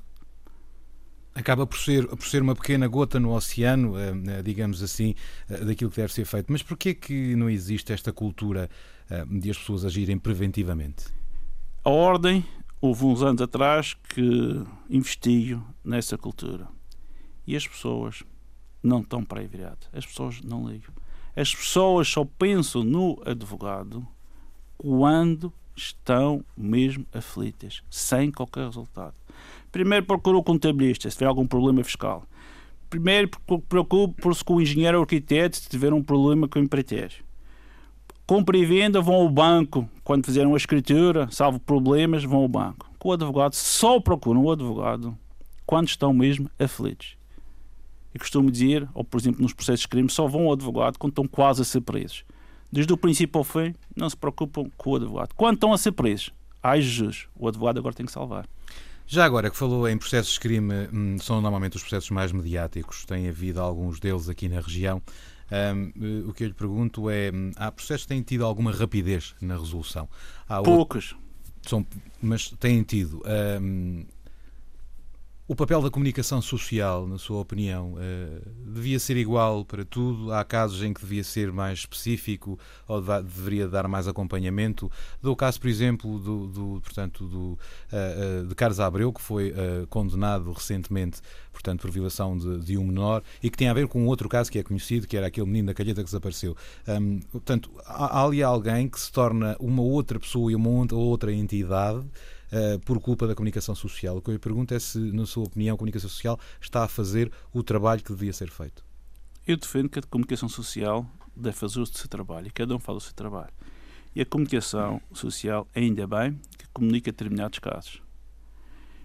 acaba 1.35 1.65
por 1.65 1.77
ser, 1.77 2.07
por 2.07 2.25
ser 2.25 2.41
uma 2.41 2.55
pequena 2.55 2.87
gota 2.87 3.19
no 3.19 3.31
oceano, 3.33 3.97
eh, 3.97 4.13
eh, 4.27 4.41
digamos 4.43 4.83
assim, 4.83 5.15
eh, 5.49 5.65
daquilo 5.65 5.89
que 5.89 5.97
deve 5.97 6.13
ser 6.13 6.25
feito. 6.25 6.51
Mas 6.51 6.61
porquê 6.61 6.93
que 6.93 7.35
não 7.35 7.49
existe 7.49 7.91
esta 7.91 8.11
cultura 8.11 8.69
de 9.29 9.51
as 9.51 9.57
pessoas 9.57 9.85
agirem 9.85 10.17
preventivamente? 10.17 11.05
A 11.83 11.89
Ordem, 11.89 12.43
houve 12.81 13.05
uns 13.05 13.21
anos 13.21 13.41
atrás 13.41 13.93
que 13.93 14.63
investiu 14.89 15.61
nessa 15.83 16.17
cultura. 16.17 16.67
E 17.45 17.55
as 17.55 17.67
pessoas 17.67 18.23
não 18.81 19.01
estão 19.01 19.23
para 19.23 19.41
aí 19.41 19.47
viradas. 19.47 19.89
As 19.91 20.05
pessoas 20.05 20.41
não 20.41 20.67
ligam. 20.67 20.93
As 21.35 21.53
pessoas 21.53 22.07
só 22.07 22.23
pensam 22.25 22.83
no 22.83 23.21
advogado 23.25 24.07
quando 24.77 25.53
estão 25.75 26.43
mesmo 26.55 27.05
aflitas, 27.13 27.83
sem 27.89 28.31
qualquer 28.31 28.65
resultado. 28.65 29.15
Primeiro 29.71 30.05
procura 30.05 30.37
o 30.37 30.43
contabilista 30.43 31.09
se 31.09 31.17
tiver 31.17 31.27
algum 31.27 31.47
problema 31.47 31.83
fiscal. 31.83 32.23
Primeiro 32.89 33.29
preocupe-se 33.67 34.43
com 34.43 34.55
o 34.55 34.61
engenheiro 34.61 34.97
ou 34.97 35.03
arquiteto 35.03 35.57
se 35.57 35.67
tiver 35.67 35.91
um 35.93 36.03
problema 36.03 36.47
com 36.47 36.59
o 36.59 36.61
empreiteiro. 36.61 37.15
Compra 38.25 38.57
e 38.57 38.65
venda 38.65 39.01
vão 39.01 39.15
ao 39.15 39.29
banco. 39.29 39.89
Quando 40.03 40.25
fizeram 40.25 40.53
a 40.53 40.57
escritura, 40.57 41.27
salvo 41.31 41.59
problemas, 41.59 42.23
vão 42.23 42.41
ao 42.41 42.47
banco. 42.47 42.89
Com 42.99 43.09
o 43.09 43.11
advogado, 43.13 43.53
só 43.55 43.99
procuram 43.99 44.43
o 44.43 44.51
advogado 44.51 45.17
quando 45.65 45.87
estão 45.87 46.13
mesmo 46.13 46.49
aflitos. 46.59 47.17
E 48.13 48.19
costumo 48.19 48.51
dizer, 48.51 48.87
ou 48.93 49.03
por 49.03 49.19
exemplo 49.19 49.41
nos 49.41 49.53
processos 49.53 49.81
de 49.81 49.87
crime, 49.87 50.09
só 50.09 50.27
vão 50.27 50.43
ao 50.43 50.53
advogado 50.53 50.99
quando 50.99 51.11
estão 51.11 51.27
quase 51.27 51.63
a 51.63 51.65
ser 51.65 51.81
presos. 51.81 52.23
Desde 52.71 52.93
o 52.93 52.97
princípio 52.97 53.39
ao 53.39 53.43
fim, 53.43 53.73
não 53.95 54.09
se 54.09 54.15
preocupam 54.15 54.69
com 54.77 54.91
o 54.91 54.95
advogado. 54.95 55.33
Quando 55.35 55.55
estão 55.55 55.73
a 55.73 55.77
ser 55.77 55.91
presos, 55.91 56.31
ai 56.61 56.81
Jesus, 56.81 57.27
o 57.35 57.47
advogado 57.47 57.79
agora 57.79 57.95
tem 57.95 58.05
que 58.05 58.11
salvar. 58.11 58.47
Já 59.05 59.25
agora 59.25 59.49
que 59.49 59.57
falou 59.57 59.87
em 59.87 59.97
processos 59.97 60.33
de 60.33 60.39
crime, 60.39 60.87
hum, 60.91 61.17
são 61.19 61.41
normalmente 61.41 61.75
os 61.75 61.83
processos 61.83 62.09
mais 62.09 62.31
mediáticos, 62.31 63.05
tem 63.05 63.27
havido 63.27 63.61
alguns 63.61 63.99
deles 63.99 64.29
aqui 64.29 64.47
na 64.47 64.59
região. 64.59 65.01
Um, 65.51 66.29
o 66.29 66.33
que 66.33 66.43
eu 66.43 66.47
lhe 66.47 66.53
pergunto 66.53 67.09
é: 67.09 67.31
hum, 67.33 67.51
há 67.55 67.71
processos 67.71 68.03
que 68.03 68.09
têm 68.09 68.21
tido 68.21 68.45
alguma 68.45 68.71
rapidez 68.71 69.35
na 69.41 69.57
resolução? 69.57 70.09
Há 70.47 70.61
Poucos. 70.61 71.11
Outro, 71.11 71.23
são, 71.67 71.85
mas 72.21 72.49
têm 72.59 72.81
tido. 72.83 73.21
Um, 73.61 74.05
o 75.45 75.55
papel 75.55 75.81
da 75.81 75.91
comunicação 75.91 76.41
social, 76.41 77.05
na 77.05 77.17
sua 77.17 77.41
opinião, 77.41 77.95
uh, 77.95 78.49
devia 78.73 78.97
ser 78.97 79.17
igual 79.17 79.65
para 79.65 79.83
tudo? 79.83 80.31
Há 80.31 80.43
casos 80.45 80.81
em 80.81 80.93
que 80.93 81.01
devia 81.01 81.23
ser 81.23 81.51
mais 81.51 81.79
específico 81.79 82.57
ou 82.87 83.01
deveria 83.01 83.67
dar 83.67 83.85
mais 83.89 84.07
acompanhamento? 84.07 84.89
Dou 85.21 85.33
o 85.33 85.35
caso, 85.35 85.59
por 85.59 85.67
exemplo, 85.67 86.17
do, 86.17 86.47
do 86.47 86.81
portanto, 86.81 87.27
do, 87.27 87.39
uh, 87.39 87.57
uh, 88.43 88.47
de 88.47 88.55
Carlos 88.55 88.79
Abreu, 88.79 89.11
que 89.11 89.21
foi 89.21 89.53
condenado 89.89 90.51
recentemente 90.51 91.19
portanto, 91.51 91.81
por 91.81 91.91
violação 91.91 92.37
de, 92.37 92.59
de, 92.59 92.77
um 92.77 92.85
menor 92.85 93.21
e 93.41 93.49
que 93.49 93.57
tem 93.57 93.67
a 93.67 93.73
ver 93.73 93.87
com 93.87 94.07
outro 94.07 94.27
caso 94.27 94.51
que 94.51 94.57
é 94.57 94.63
conhecido, 94.63 95.07
que 95.07 95.15
era 95.15 95.27
aquele 95.27 95.45
menino 95.45 95.67
da 95.67 95.73
calheta 95.73 96.01
que 96.01 96.05
desapareceu. 96.05 96.55
Portanto, 97.31 97.69
há, 97.85 98.19
há 98.19 98.25
ali 98.25 98.41
alguém 98.41 98.87
que 98.87 98.99
se 98.99 99.11
torna 99.11 99.55
uma 99.59 99.81
outra 99.81 100.19
pessoa 100.19 100.51
e 100.51 100.55
uma 100.55 100.69
outra 100.93 101.31
entidade 101.31 102.03
uh, 102.53 102.79
por 102.79 102.99
culpa 102.99 103.25
da 103.27 103.35
comunicação 103.35 103.73
social. 103.73 104.17
O 104.17 104.21
que 104.21 104.29
eu 104.29 104.33
lhe 104.33 104.39
pergunto 104.39 104.73
é 104.73 104.79
se, 104.79 104.99
na 104.99 105.25
sua 105.25 105.45
opinião, 105.45 105.75
a 105.75 105.77
comunicação 105.77 106.09
social 106.09 106.39
está 106.61 106.83
a 106.83 106.87
fazer 106.87 107.31
o 107.51 107.63
trabalho 107.63 108.03
que 108.03 108.13
devia 108.13 108.31
ser 108.31 108.49
feito. 108.49 108.85
Eu 109.45 109.57
defendo 109.57 109.89
que 109.89 109.99
a 109.99 110.03
comunicação 110.03 110.47
social 110.47 111.05
deve 111.35 111.57
fazer 111.57 111.79
o 111.79 111.85
seu 111.85 112.07
trabalho 112.07 112.47
e 112.47 112.51
cada 112.51 112.75
um 112.75 112.79
faz 112.79 112.97
o 112.97 113.01
seu 113.01 113.13
trabalho. 113.13 113.51
E 114.15 114.21
a 114.21 114.25
comunicação 114.25 115.01
social, 115.11 115.67
ainda 115.75 116.05
bem, 116.05 116.39
que 116.57 116.67
comunica 116.71 117.11
determinados 117.11 117.59
casos. 117.59 118.01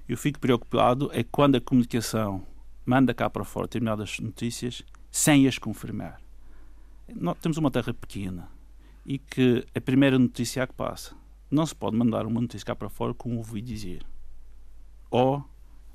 Eu 0.09 0.17
fico 0.17 0.39
preocupado 0.39 1.11
é 1.13 1.23
quando 1.23 1.57
a 1.57 1.61
comunicação 1.61 2.47
manda 2.85 3.13
cá 3.13 3.29
para 3.29 3.45
fora 3.45 3.67
determinadas 3.67 4.19
notícias 4.21 4.83
sem 5.11 5.47
as 5.47 5.59
confirmar. 5.59 6.21
Nós 7.15 7.37
temos 7.39 7.57
uma 7.57 7.71
terra 7.71 7.93
pequena 7.93 8.49
e 9.05 9.19
que 9.19 9.67
a 9.75 9.81
primeira 9.81 10.19
notícia 10.19 10.63
é 10.63 10.67
que 10.67 10.75
passa. 10.75 11.18
Não 11.51 11.65
se 11.65 11.75
pode 11.75 11.97
mandar 11.97 12.27
uma 12.27 12.41
notícia 12.41 12.67
cá 12.67 12.77
para 12.77 12.91
fora 12.91 13.15
como 13.15 13.39
ouvi 13.39 13.63
dizer. 13.63 14.05
Ou 15.11 15.43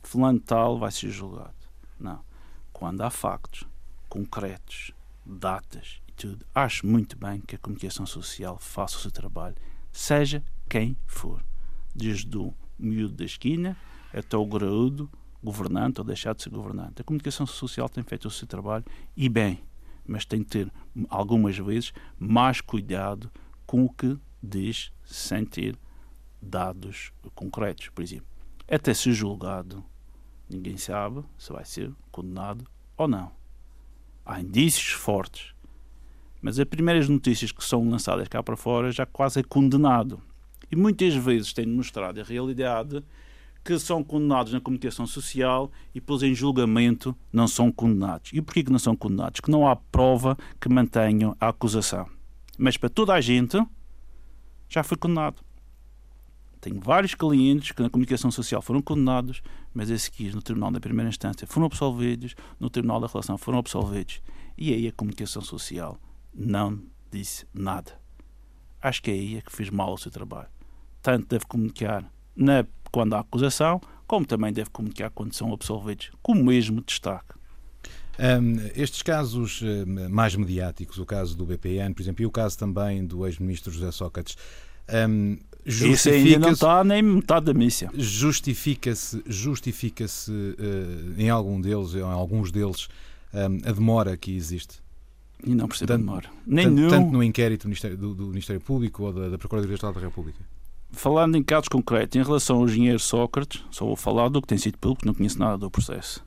fulano 0.02 0.40
tal 0.40 0.80
vai 0.80 0.92
ser 0.92 1.10
julgado. 1.10 1.54
Não. 2.00 2.24
Quando 2.72 3.02
há 3.02 3.10
factos 3.10 3.64
concretos, 4.10 4.92
datas 5.26 6.02
e 6.08 6.12
tudo, 6.12 6.46
acho 6.54 6.86
muito 6.88 7.18
bem 7.18 7.40
que 7.42 7.56
a 7.56 7.60
comunicação 7.60 8.06
social 8.06 8.58
faça 8.60 8.98
o 8.98 9.00
seu 9.00 9.12
trabalho, 9.12 9.56
seja 9.92 10.44
quem 10.68 10.98
for. 11.06 11.44
Desde 11.96 12.36
o 12.36 12.54
miúdo 12.78 13.14
da 13.14 13.26
esquina 13.26 13.78
até 14.12 14.36
o 14.36 14.46
graúdo, 14.46 15.10
governante 15.44 16.00
ou 16.00 16.06
deixar 16.06 16.34
de 16.34 16.42
ser 16.42 16.50
governante. 16.50 17.02
A 17.02 17.04
comunicação 17.04 17.46
social 17.46 17.88
tem 17.88 18.04
feito 18.04 18.28
o 18.28 18.32
seu 18.32 18.48
trabalho 18.48 18.86
e 19.16 19.30
bem, 19.30 19.64
mas 20.06 20.26
tem 20.26 20.44
que 20.44 20.50
ter 20.50 20.72
algumas 21.10 21.58
vezes 21.58 21.94
mais 22.18 22.62
cuidado 22.62 23.32
com 23.66 23.86
o 23.86 23.90
que 23.90 24.18
diz 24.44 24.92
sem 25.06 25.46
ter 25.46 25.78
dados 26.42 27.14
concretos. 27.34 27.90
Por 27.90 28.04
exemplo, 28.04 28.28
até 28.70 28.94
ser 28.94 29.14
julgado, 29.14 29.84
ninguém 30.50 30.78
sabe 30.78 31.24
se 31.38 31.52
vai 31.54 31.64
ser 31.64 31.92
condenado 32.12 32.66
ou 32.98 33.08
não. 33.08 33.32
Há 34.26 34.42
indícios 34.42 34.92
fortes, 34.92 35.54
mas 36.42 36.60
as 36.60 36.66
primeiras 36.66 37.08
notícias 37.08 37.52
que 37.52 37.64
são 37.64 37.90
lançadas 37.90 38.28
cá 38.28 38.44
para 38.44 38.58
fora 38.58 38.92
já 38.92 39.06
quase 39.06 39.40
é 39.40 39.44
condenado. 39.44 40.22
E 40.70 40.76
muitas 40.76 41.14
vezes 41.16 41.54
tem 41.54 41.66
mostrado 41.66 42.20
a 42.20 42.24
realidade 42.24 43.04
que 43.64 43.80
são 43.80 44.04
condenados 44.04 44.52
na 44.52 44.60
comunicação 44.60 45.08
social 45.08 45.72
e 45.96 46.00
depois 46.00 46.22
em 46.22 46.36
julgamento 46.36 47.16
não 47.32 47.48
são 47.48 47.72
condenados. 47.72 48.32
E 48.34 48.42
porquê 48.42 48.64
que 48.64 48.72
não 48.72 48.80
são 48.80 48.96
condenados? 48.96 49.40
Que 49.40 49.50
não 49.50 49.68
há 49.68 49.76
prova 49.76 50.38
que 50.60 50.68
mantenham 50.68 51.36
a 51.40 51.48
acusação. 51.50 52.08
Mas 52.58 52.76
para 52.76 52.90
toda 52.90 53.14
a 53.14 53.22
gente, 53.22 53.58
já 54.74 54.84
foi 54.84 54.98
condenado. 54.98 55.44
Tenho 56.60 56.80
vários 56.80 57.14
clientes 57.14 57.74
que 57.74 57.82
na 57.82 57.90
comunicação 57.90 58.32
social 58.32 58.62
foram 58.62 58.82
condenados, 58.82 59.44
mas 59.72 59.92
a 59.92 59.98
seguir 59.98 60.34
no 60.34 60.42
Tribunal 60.42 60.72
da 60.72 60.80
Primeira 60.80 61.10
Instância 61.10 61.46
foram 61.46 61.68
absolvidos, 61.68 62.36
no 62.60 62.70
Tribunal 62.70 63.00
da 63.00 63.08
Relação 63.08 63.38
foram 63.38 63.60
absolvidos. 63.60 64.22
E 64.58 64.74
aí 64.74 64.88
a 64.88 64.92
comunicação 64.92 65.44
social 65.44 66.00
não 66.34 66.82
disse 67.12 67.46
nada. 67.54 68.00
Acho 68.82 69.04
que 69.04 69.12
é 69.12 69.14
aí 69.14 69.38
é 69.38 69.42
que 69.42 69.52
fez 69.52 69.70
mal 69.70 69.94
o 69.94 69.98
seu 69.98 70.10
trabalho. 70.10 70.50
Tanto 71.04 71.28
deve 71.28 71.46
comunicar 71.46 72.10
na, 72.36 72.66
quando 72.92 73.14
há 73.14 73.20
acusação, 73.20 73.80
como 74.08 74.26
também 74.26 74.52
deve 74.52 74.72
comunicar 74.72 75.12
quando 75.12 75.34
são 75.34 75.54
absolvidos, 75.54 76.12
com 76.24 76.32
o 76.32 76.44
mesmo 76.44 76.82
destaque. 76.82 77.36
Um, 78.20 78.56
estes 78.76 79.02
casos 79.02 79.62
mais 80.10 80.36
mediáticos, 80.36 80.98
o 81.00 81.06
caso 81.06 81.36
do 81.36 81.46
BPN, 81.46 81.94
por 81.94 82.02
exemplo, 82.02 82.22
e 82.22 82.26
o 82.26 82.32
caso 82.32 82.58
também 82.58 83.06
do 83.06 83.26
ex-ministro 83.26 83.72
José 83.72 83.92
Sócrates, 83.92 84.38
um, 85.10 85.38
Isso 85.66 86.10
ainda 86.10 86.40
não 86.40 86.52
está 86.52 86.84
nem 86.84 87.02
metade 87.02 87.46
da 87.46 87.54
missa. 87.54 87.90
Justifica-se 87.94 89.24
justifica-se 89.26 90.32
uh, 90.32 91.16
em 91.18 91.30
algum 91.30 91.60
deles, 91.60 91.96
em 91.96 92.02
alguns 92.02 92.52
deles, 92.52 92.88
um, 93.34 93.68
a 93.68 93.72
demora 93.72 94.18
que 94.18 94.36
existe? 94.36 94.82
E 95.46 95.56
não 95.56 95.68
percebo 95.68 95.88
tanto, 95.88 96.02
a 96.02 96.06
demora. 96.06 96.30
Nem 96.46 96.66
tanto, 96.66 96.76
nenhum... 96.76 96.90
tanto 96.90 97.12
no 97.12 97.24
inquérito 97.24 97.64
do 97.64 97.70
Ministério, 97.70 97.98
do, 97.98 98.14
do 98.14 98.28
Ministério 98.28 98.62
Público 98.62 99.04
ou 99.04 99.14
da, 99.14 99.30
da 99.30 99.38
Procuradoria 99.38 99.76
Geral 99.76 99.94
da 99.94 100.02
República? 100.02 100.40
Falando 100.92 101.36
em 101.36 101.44
casos 101.44 101.68
concretos, 101.68 102.16
em 102.16 102.24
relação 102.24 102.58
ao 102.58 102.66
engenheiro 102.66 103.00
Sócrates, 103.00 103.64
só 103.72 103.86
vou 103.86 103.96
falar 103.96 104.30
do 104.30 104.42
que 104.42 104.48
tem 104.48 104.58
sido 104.58 104.78
público, 104.78 105.08
não 105.08 105.14
conheço 105.14 105.40
nada 105.40 105.58
do 105.58 105.72
processo. 105.72 106.24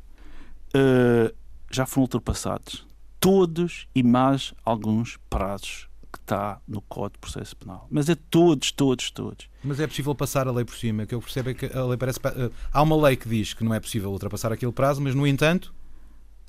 Uh, 0.74 1.32
já 1.76 1.86
foram 1.86 2.04
ultrapassados 2.04 2.86
todos 3.20 3.88
e 3.94 4.02
mais 4.02 4.54
alguns 4.64 5.18
prazos 5.28 5.88
que 6.12 6.18
está 6.18 6.60
no 6.66 6.80
Código 6.82 7.14
de 7.14 7.18
Processo 7.18 7.56
Penal. 7.56 7.86
Mas 7.90 8.08
é 8.08 8.14
todos, 8.14 8.70
todos, 8.72 9.10
todos. 9.10 9.48
Mas 9.62 9.80
é 9.80 9.86
possível 9.86 10.14
passar 10.14 10.48
a 10.48 10.52
lei 10.52 10.64
por 10.64 10.74
cima. 10.76 11.04
que 11.04 11.14
eu 11.14 11.20
percebo 11.20 11.50
é 11.50 11.54
que 11.54 11.66
a 11.66 11.84
lei 11.84 11.96
parece. 11.96 12.18
Eh, 12.24 12.50
há 12.72 12.82
uma 12.82 12.96
lei 12.96 13.16
que 13.16 13.28
diz 13.28 13.52
que 13.52 13.64
não 13.64 13.74
é 13.74 13.80
possível 13.80 14.10
ultrapassar 14.10 14.52
aquele 14.52 14.72
prazo, 14.72 15.02
mas 15.02 15.14
no 15.14 15.26
entanto. 15.26 15.74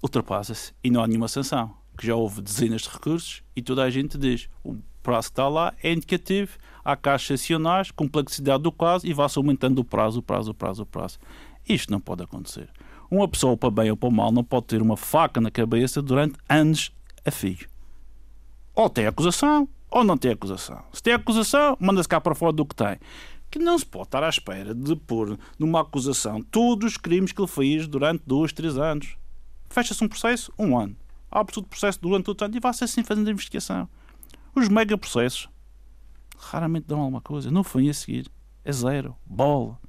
Ultrapassa-se 0.02 0.74
e 0.84 0.92
não 0.92 1.04
há 1.04 1.08
nenhuma 1.08 1.28
sanção. 1.28 1.76
Que 1.98 2.06
já 2.06 2.16
houve 2.16 2.42
dezenas 2.42 2.84
de 2.84 2.90
recursos 2.90 3.42
e 3.56 3.62
toda 3.62 3.84
a 3.84 3.90
gente 3.90 4.18
diz 4.18 4.48
o 4.64 4.78
prazo 5.02 5.30
que 5.30 5.32
está 5.32 5.50
lá 5.50 5.74
é 5.82 5.92
indicativo, 5.92 6.58
há 6.86 6.96
caixas 6.96 7.42
acionais, 7.42 7.90
complexidade 7.90 8.62
do 8.62 8.72
caso 8.72 9.08
e 9.08 9.14
vai-se 9.14 9.38
aumentando 9.38 9.80
o 9.80 9.84
prazo, 9.84 10.20
o 10.20 10.22
prazo, 10.22 10.52
o 10.52 10.54
prazo, 10.54 10.84
o 10.84 10.86
prazo. 10.86 11.18
Isto 11.68 11.92
não 11.92 12.00
pode 12.00 12.24
acontecer. 12.24 12.70
Uma 13.10 13.28
pessoa, 13.28 13.56
para 13.56 13.72
bem 13.72 13.90
ou 13.90 13.98
para 13.98 14.10
mal, 14.10 14.32
não 14.32 14.44
pode 14.44 14.68
ter 14.68 14.82
uma 14.82 14.98
faca 14.98 15.40
na 15.40 15.50
cabeça 15.50 16.02
durante 16.02 16.38
anos 16.50 16.92
a 17.26 17.32
fio. 17.32 17.68
Ou 18.76 18.90
tem 18.90 19.08
acusação, 19.08 19.68
ou 19.90 20.04
não 20.04 20.18
tem 20.18 20.32
acusação. 20.32 20.84
Se 20.92 21.02
tem 21.02 21.14
acusação, 21.14 21.78
manda-se 21.80 22.08
cá 22.08 22.20
para 22.20 22.36
fora 22.36 22.52
do 22.52 22.66
que 22.66 22.76
tem. 22.76 22.98
Que 23.50 23.60
não 23.60 23.80
se 23.80 23.86
pode 23.86 24.08
estar 24.08 24.24
à 24.24 24.30
espera 24.30 24.76
de 24.76 24.96
pôr 24.96 25.40
numa 25.58 25.82
acusação 25.82 26.42
todos 26.42 26.92
os 26.92 26.98
crimes 26.98 27.32
que 27.32 27.42
ele 27.42 27.48
fez 27.48 27.88
durante 27.88 28.24
dois, 28.28 28.52
três 28.52 28.78
anos. 28.78 29.16
Fecha-se 29.70 30.04
um 30.04 30.08
processo, 30.10 30.52
um 30.60 30.78
ano. 30.78 30.96
Abre-se 31.32 31.60
outro 31.60 31.70
processo 31.70 32.00
durante 32.02 32.30
outro 32.30 32.46
ano 32.46 32.58
e 32.58 32.60
vai-se 32.60 32.84
assim 32.84 33.04
fazendo 33.04 33.30
a 33.30 33.32
investigação. 33.32 33.88
Os 34.54 34.68
megaprocessos 34.68 35.50
raramente 36.38 36.88
dão 36.88 37.00
alguma 37.00 37.22
coisa. 37.22 37.50
Não 37.50 37.64
foi 37.64 37.88
a 37.90 37.94
seguir. 37.94 38.30
É 38.66 38.72
zero. 38.72 39.16
Bola. 39.26 39.80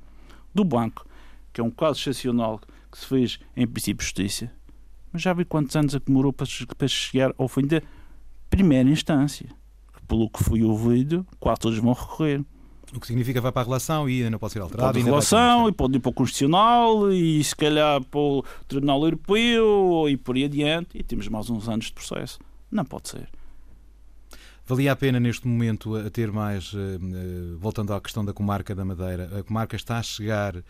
Do 0.54 0.64
banco, 0.64 1.06
que 1.52 1.60
é 1.60 1.64
um 1.64 1.70
caso 1.70 2.00
excepcional 2.00 2.60
que 2.90 2.98
se 2.98 3.06
fez 3.06 3.38
em 3.56 3.66
princípio 3.66 4.04
justiça. 4.04 4.50
Mas 5.12 5.22
já 5.22 5.32
vi 5.32 5.44
quantos 5.44 5.74
anos 5.76 5.94
é 5.94 6.00
que 6.00 6.06
demorou 6.06 6.32
para 6.32 6.46
chegar 6.88 7.34
ao 7.38 7.48
fim 7.48 7.66
da 7.66 7.80
primeira 8.50 8.88
instância. 8.88 9.48
Pelo 10.06 10.30
que 10.30 10.42
fui 10.42 10.62
ouvido, 10.62 11.26
quase 11.38 11.60
todos 11.60 11.78
vão 11.78 11.92
recorrer. 11.92 12.42
O 12.94 13.00
que 13.00 13.06
significa 13.06 13.40
vai 13.40 13.52
para 13.52 13.62
a 13.62 13.64
relação 13.64 14.08
e 14.08 14.18
ainda 14.18 14.30
não 14.30 14.38
pode 14.38 14.54
ser 14.54 14.62
alterado. 14.62 14.92
Pode 14.92 15.04
relação 15.04 15.68
e 15.68 15.72
pode 15.72 15.96
ir 15.96 16.00
para 16.00 16.08
o 16.08 16.12
Constitucional 16.12 17.12
e 17.12 17.44
se 17.44 17.54
calhar 17.54 18.02
para 18.04 18.18
o 18.18 18.44
Tribunal 18.66 19.02
Europeu 19.02 20.06
e 20.08 20.16
por 20.16 20.36
aí 20.36 20.44
adiante 20.44 20.96
e 20.96 21.02
temos 21.02 21.28
mais 21.28 21.50
uns 21.50 21.68
anos 21.68 21.86
de 21.86 21.92
processo. 21.92 22.38
Não 22.70 22.84
pode 22.84 23.10
ser. 23.10 23.28
Valia 24.64 24.92
a 24.92 24.96
pena 24.96 25.18
neste 25.18 25.46
momento 25.46 25.96
a 25.96 26.10
ter 26.10 26.30
mais, 26.30 26.72
eh, 26.74 26.96
eh, 26.96 27.56
voltando 27.58 27.92
à 27.94 28.00
questão 28.00 28.22
da 28.22 28.34
comarca 28.34 28.74
da 28.74 28.84
Madeira, 28.84 29.38
a 29.38 29.42
comarca 29.42 29.76
está 29.76 29.98
a 29.98 30.02
chegar, 30.02 30.62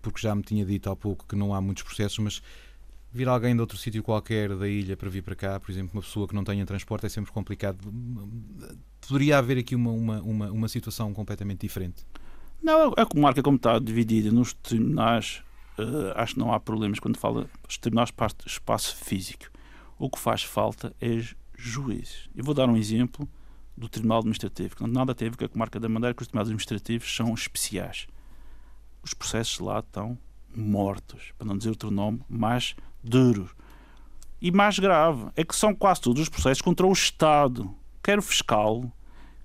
porque 0.00 0.20
já 0.20 0.34
me 0.34 0.42
tinha 0.42 0.64
dito 0.64 0.90
há 0.90 0.96
pouco 0.96 1.26
que 1.26 1.36
não 1.36 1.54
há 1.54 1.60
muitos 1.60 1.82
processos, 1.82 2.18
mas 2.18 2.42
vir 3.12 3.28
alguém 3.28 3.54
de 3.54 3.60
outro 3.60 3.78
sítio 3.78 4.02
qualquer 4.02 4.54
da 4.56 4.68
ilha 4.68 4.96
para 4.96 5.08
vir 5.08 5.22
para 5.22 5.34
cá, 5.34 5.58
por 5.58 5.70
exemplo, 5.70 5.90
uma 5.94 6.02
pessoa 6.02 6.28
que 6.28 6.34
não 6.34 6.44
tenha 6.44 6.64
transporte 6.66 7.06
é 7.06 7.08
sempre 7.08 7.32
complicado. 7.32 7.78
Poderia 9.06 9.38
haver 9.38 9.58
aqui 9.58 9.74
uma, 9.74 9.90
uma, 9.90 10.20
uma, 10.22 10.50
uma 10.50 10.68
situação 10.68 11.12
completamente 11.14 11.60
diferente? 11.60 12.04
Não, 12.62 12.92
a 12.96 13.06
comarca, 13.06 13.42
como 13.42 13.56
está 13.56 13.78
dividida 13.78 14.30
nos 14.30 14.52
tribunais, 14.52 15.42
uh, 15.78 16.12
acho 16.16 16.34
que 16.34 16.40
não 16.40 16.52
há 16.52 16.60
problemas 16.60 16.98
quando 16.98 17.16
fala 17.16 17.48
os 17.68 17.78
tribunais 17.78 18.10
para 18.10 18.32
espaço 18.44 18.96
físico. 18.96 19.46
O 19.98 20.10
que 20.10 20.18
faz 20.18 20.42
falta 20.42 20.94
é 21.00 21.22
juízes. 21.56 22.28
Eu 22.34 22.44
vou 22.44 22.54
dar 22.54 22.68
um 22.68 22.76
exemplo 22.76 23.28
do 23.76 23.88
Tribunal 23.88 24.18
Administrativo, 24.18 24.76
que 24.76 24.86
nada 24.86 25.14
ver 25.14 25.36
com 25.36 25.44
a 25.44 25.48
comarca 25.48 25.78
da 25.78 25.88
Madeira, 25.88 26.14
que 26.14 26.22
os 26.22 26.28
tribunais 26.28 26.48
administrativos 26.48 27.14
são 27.14 27.32
especiais. 27.34 28.06
Os 29.06 29.14
processos 29.14 29.60
lá 29.60 29.78
estão 29.78 30.18
mortos, 30.52 31.32
para 31.38 31.46
não 31.46 31.56
dizer 31.56 31.70
outro 31.70 31.92
nome, 31.92 32.22
mais 32.28 32.74
duros. 33.04 33.50
E 34.42 34.50
mais 34.50 34.80
grave 34.80 35.28
é 35.36 35.44
que 35.44 35.54
são 35.54 35.72
quase 35.72 36.00
todos 36.00 36.20
os 36.22 36.28
processos 36.28 36.60
contra 36.60 36.84
o 36.84 36.92
Estado, 36.92 37.72
quer 38.02 38.18
o 38.18 38.22
fiscal, 38.22 38.90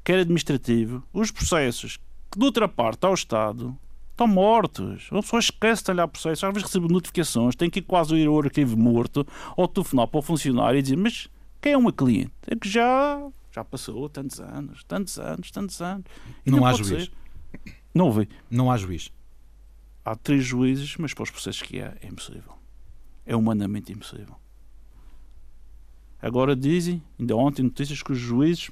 quer 0.04 0.17
administrativo. 0.17 1.04
Os 1.13 1.30
processos 1.30 2.00
que 2.32 2.39
de 2.39 2.43
outra 2.43 2.67
parte 2.67 3.06
ao 3.06 3.13
Estado 3.13 3.78
estão 4.10 4.26
mortos. 4.26 5.10
A 5.12 5.21
pessoa 5.21 5.39
esquece 5.39 5.84
de 5.84 5.91
olhar 5.91 6.08
processos, 6.08 6.43
às 6.43 6.54
vezes 6.56 6.67
recebe 6.67 6.91
notificações, 6.91 7.56
tem 7.56 7.69
que 7.69 7.78
ir 7.78 7.84
quase 7.84 8.15
ir 8.15 8.26
ao 8.26 8.39
arquivo 8.39 8.76
morto 8.76 9.28
ou 9.56 9.67
telefonar 9.67 10.08
para 10.08 10.17
o 10.17 10.24
funcionário 10.24 10.80
e 10.80 10.82
dizer: 10.82 10.97
Mas 10.97 11.30
quem 11.62 11.74
é 11.74 11.78
uma 11.78 11.93
cliente? 11.93 12.34
É 12.47 12.56
que 12.56 12.67
já, 12.67 13.21
já 13.52 13.63
passou 13.63 14.10
tantos 14.10 14.39
anos, 14.39 14.84
tantos 14.86 15.19
anos, 15.19 15.52
tantos 15.52 15.80
anos. 15.84 16.06
E 16.43 16.50
não, 16.50 16.62
não 16.62 16.65
há 16.65 16.74
juiz. 16.74 17.04
Ser. 17.04 17.12
Não 17.93 18.06
ouvi. 18.08 18.28
Não 18.50 18.71
há 18.71 18.76
juiz. 18.76 19.12
Há 20.04 20.16
três 20.16 20.44
juízes, 20.44 20.98
mas 20.98 21.14
para 21.14 21.24
os 21.24 21.32
processos 21.32 21.62
que 21.62 21.82
há 21.82 21.96
é 22.02 22.08
impossível 22.08 22.62
é 23.26 23.36
humanamente 23.36 23.92
impossível. 23.92 24.36
Agora 26.22 26.56
dizem, 26.56 27.02
ainda 27.20 27.36
ontem, 27.36 27.64
notícias 27.64 28.04
que 28.04 28.12
os 28.12 28.18
juízes 28.18 28.70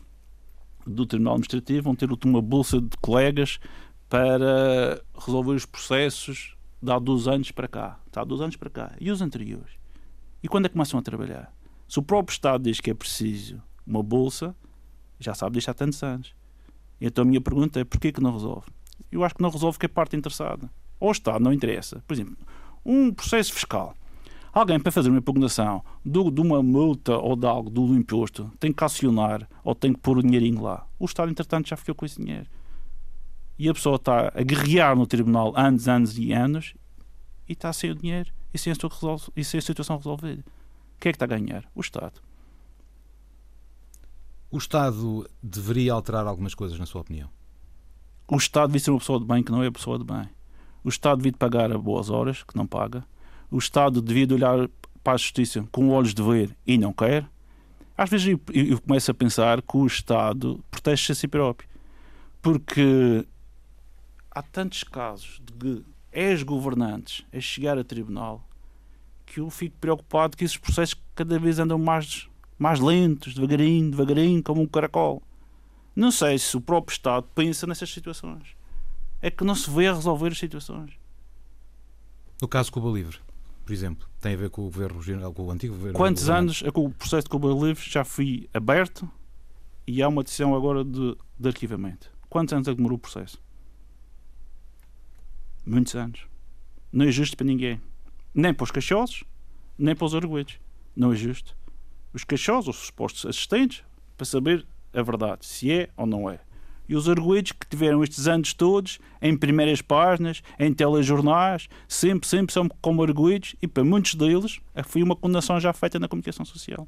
do 0.85 1.05
Tribunal 1.05 1.33
Administrativo 1.33 1.83
vão 1.83 1.95
ter 1.95 2.09
uma 2.25 2.41
bolsa 2.41 2.79
de 2.79 2.95
colegas 3.01 3.59
para 4.07 5.01
resolver 5.15 5.53
os 5.53 5.65
processos 5.65 6.55
de 6.81 6.91
há 6.91 6.99
12 6.99 7.29
anos 7.29 7.51
para 7.51 7.67
cá. 7.67 7.99
Está 8.05 8.21
há 8.21 8.23
12 8.23 8.43
anos 8.43 8.55
para 8.55 8.69
cá. 8.69 8.95
E 8.99 9.09
os 9.09 9.21
anteriores? 9.21 9.71
E 10.43 10.47
quando 10.47 10.65
é 10.65 10.69
que 10.69 10.73
começam 10.73 10.99
a 10.99 11.03
trabalhar? 11.03 11.53
Se 11.87 11.99
o 11.99 12.03
próprio 12.03 12.33
Estado 12.33 12.63
diz 12.63 12.79
que 12.79 12.91
é 12.91 12.93
preciso 12.93 13.61
uma 13.85 14.03
bolsa, 14.03 14.55
já 15.19 15.33
sabe 15.33 15.55
disto 15.55 15.69
há 15.69 15.73
tantos 15.73 16.01
anos. 16.03 16.35
Então 17.01 17.23
a 17.23 17.25
minha 17.25 17.41
pergunta 17.41 17.79
é 17.79 17.83
porquê 17.83 18.11
que 18.11 18.21
não 18.21 18.33
resolve? 18.33 18.67
Eu 19.11 19.23
acho 19.23 19.35
que 19.35 19.41
não 19.41 19.49
resolve 19.49 19.79
que 19.79 19.85
é 19.85 19.89
parte 19.89 20.15
interessada. 20.15 20.69
Ou 20.99 21.09
o 21.09 21.11
Estado 21.11 21.43
não 21.43 21.53
interessa. 21.53 22.03
Por 22.07 22.13
exemplo, 22.13 22.37
um 22.85 23.13
processo 23.13 23.53
fiscal. 23.53 23.95
Alguém 24.51 24.79
para 24.79 24.91
fazer 24.91 25.09
uma 25.09 25.19
impugnação 25.19 25.83
do, 26.03 26.31
de 26.31 26.41
uma 26.41 26.61
multa 26.63 27.17
ou 27.17 27.35
de 27.35 27.45
algo 27.45 27.69
do 27.69 27.95
imposto 27.95 28.51
tem 28.59 28.73
que 28.73 28.83
acionar 28.83 29.47
ou 29.63 29.75
tem 29.75 29.93
que 29.93 29.99
pôr 29.99 30.17
o 30.17 30.23
dinheirinho 30.23 30.61
lá. 30.61 30.87
O 30.97 31.05
Estado, 31.05 31.29
entretanto, 31.29 31.69
já 31.69 31.77
ficou 31.77 31.93
com 31.93 32.05
esse 32.05 32.19
dinheiro. 32.19 32.47
E 33.57 33.69
a 33.69 33.73
pessoa 33.73 33.97
está 33.97 34.31
a 34.33 34.41
guerrear 34.41 34.95
no 34.95 35.05
tribunal 35.05 35.53
anos, 35.55 35.87
anos 35.87 36.17
e 36.17 36.31
anos 36.33 36.73
e 37.47 37.53
está 37.53 37.71
sem 37.71 37.91
o 37.91 37.95
dinheiro 37.95 38.31
e 38.53 38.57
sem 38.57 38.73
a, 38.73 38.75
e 39.35 39.43
sem 39.43 39.57
a 39.59 39.61
situação 39.61 39.97
resolvida. 39.97 40.43
Quem 40.99 41.09
é 41.09 41.13
que 41.13 41.15
está 41.15 41.25
a 41.25 41.27
ganhar? 41.27 41.69
O 41.75 41.81
Estado. 41.81 42.21
O 44.51 44.57
Estado 44.57 45.29
deveria 45.43 45.93
alterar 45.93 46.25
algumas 46.25 46.55
coisas, 46.55 46.79
na 46.79 46.85
sua 46.85 47.01
opinião? 47.01 47.29
O 48.27 48.37
Estado 48.37 48.69
devia 48.69 48.79
ser 48.79 48.91
uma 48.91 48.99
pessoa 48.99 49.19
de 49.19 49.25
bem 49.25 49.43
que 49.43 49.51
não 49.51 49.63
é 49.63 49.69
pessoa 49.69 49.99
de 49.99 50.03
bem. 50.03 50.27
O 50.89 50.91
Estado 50.91 51.19
devia 51.19 51.37
pagar 51.37 51.71
a 51.71 51.77
boas 51.77 52.09
horas, 52.09 52.43
que 52.43 52.57
não 52.57 52.67
paga 52.67 53.05
o 53.51 53.57
Estado 53.57 54.01
devia 54.01 54.27
de 54.27 54.33
olhar 54.33 54.69
para 55.03 55.13
a 55.13 55.17
justiça 55.17 55.65
com 55.71 55.89
olhos 55.89 56.13
de 56.13 56.21
ver 56.21 56.55
e 56.65 56.77
não 56.77 56.93
quer, 56.93 57.25
às 57.97 58.09
vezes 58.09 58.27
eu, 58.27 58.39
eu 58.53 58.79
começo 58.81 59.11
a 59.11 59.13
pensar 59.13 59.61
que 59.61 59.77
o 59.77 59.85
Estado 59.85 60.63
protege-se 60.69 61.11
a 61.11 61.15
si 61.15 61.27
próprio. 61.27 61.67
Porque 62.41 63.25
há 64.31 64.41
tantos 64.41 64.83
casos 64.83 65.41
de 65.57 65.83
ex-governantes 66.13 67.25
a 67.33 67.39
chegar 67.39 67.77
a 67.77 67.83
tribunal 67.83 68.47
que 69.25 69.41
eu 69.41 69.49
fico 69.49 69.75
preocupado 69.79 70.37
que 70.37 70.45
esses 70.45 70.57
processos 70.57 70.99
cada 71.13 71.37
vez 71.37 71.59
andam 71.59 71.77
mais, 71.77 72.29
mais 72.57 72.79
lentos, 72.79 73.33
devagarinho, 73.33 73.91
devagarinho, 73.91 74.41
como 74.41 74.61
um 74.61 74.67
caracol. 74.67 75.21
Não 75.95 76.11
sei 76.11 76.37
se 76.37 76.55
o 76.55 76.61
próprio 76.61 76.93
Estado 76.93 77.27
pensa 77.35 77.67
nessas 77.67 77.91
situações. 77.91 78.58
É 79.21 79.29
que 79.29 79.43
não 79.43 79.55
se 79.55 79.69
vê 79.69 79.87
a 79.87 79.93
resolver 79.93 80.31
as 80.31 80.37
situações. 80.37 80.91
No 82.41 82.47
caso 82.47 82.71
Cuba 82.71 82.89
Livre 82.89 83.19
por 83.69 83.73
exemplo, 83.73 84.09
tem 84.19 84.33
a 84.33 84.35
ver 84.35 84.49
com 84.49 84.63
o 84.63 84.63
governo 84.63 85.31
com 85.31 85.43
o 85.43 85.51
antigo 85.51 85.75
governo 85.75 85.95
Quantos 85.95 86.27
anos 86.27 86.63
é 86.65 86.71
que 86.71 86.79
o 86.79 86.89
processo 86.89 87.25
de 87.25 87.29
Cuba 87.29 87.49
Livre 87.49 87.87
já 87.87 88.03
foi 88.03 88.49
aberto 88.51 89.07
e 89.85 90.01
há 90.01 90.07
uma 90.07 90.23
decisão 90.23 90.55
agora 90.55 90.83
de, 90.83 91.15
de 91.39 91.47
arquivamento? 91.47 92.11
Quantos 92.27 92.51
anos 92.51 92.67
é 92.67 92.71
que 92.71 92.77
demorou 92.77 92.95
o 92.95 92.99
processo? 92.99 93.39
Muitos 95.63 95.93
anos. 95.93 96.25
Não 96.91 97.05
é 97.05 97.11
justo 97.11 97.37
para 97.37 97.45
ninguém. 97.45 97.79
Nem 98.33 98.55
para 98.55 98.63
os 98.63 98.71
cachosos, 98.71 99.23
nem 99.77 99.95
para 99.95 100.05
os 100.05 100.15
arguidos. 100.15 100.59
Não 100.95 101.13
é 101.13 101.15
justo. 101.15 101.55
Os 102.11 102.23
cachosos, 102.23 102.75
os 102.75 102.85
supostos 102.87 103.23
assistentes, 103.27 103.83
para 104.17 104.25
saber 104.25 104.65
a 104.91 105.03
verdade, 105.03 105.45
se 105.45 105.71
é 105.71 105.89
ou 105.95 106.07
não 106.07 106.27
é 106.27 106.39
e 106.89 106.95
os 106.95 107.07
arguídos 107.07 107.51
que 107.51 107.67
tiveram 107.67 108.03
estes 108.03 108.27
anos 108.27 108.51
todos 108.51 108.97
em 109.21 109.37
primeiras 109.37 109.79
páginas, 109.79 110.41
em 110.57 110.73
telejornais, 110.73 111.69
sempre, 111.87 112.27
sempre 112.27 112.51
são 112.51 112.67
como 112.81 113.03
arguídos 113.03 113.55
e 113.61 113.67
para 113.67 113.83
muitos 113.83 114.15
deles 114.15 114.59
foi 114.85 115.03
uma 115.03 115.15
condenação 115.15 115.59
já 115.59 115.71
feita 115.71 115.99
na 115.99 116.07
comunicação 116.07 116.43
social. 116.43 116.87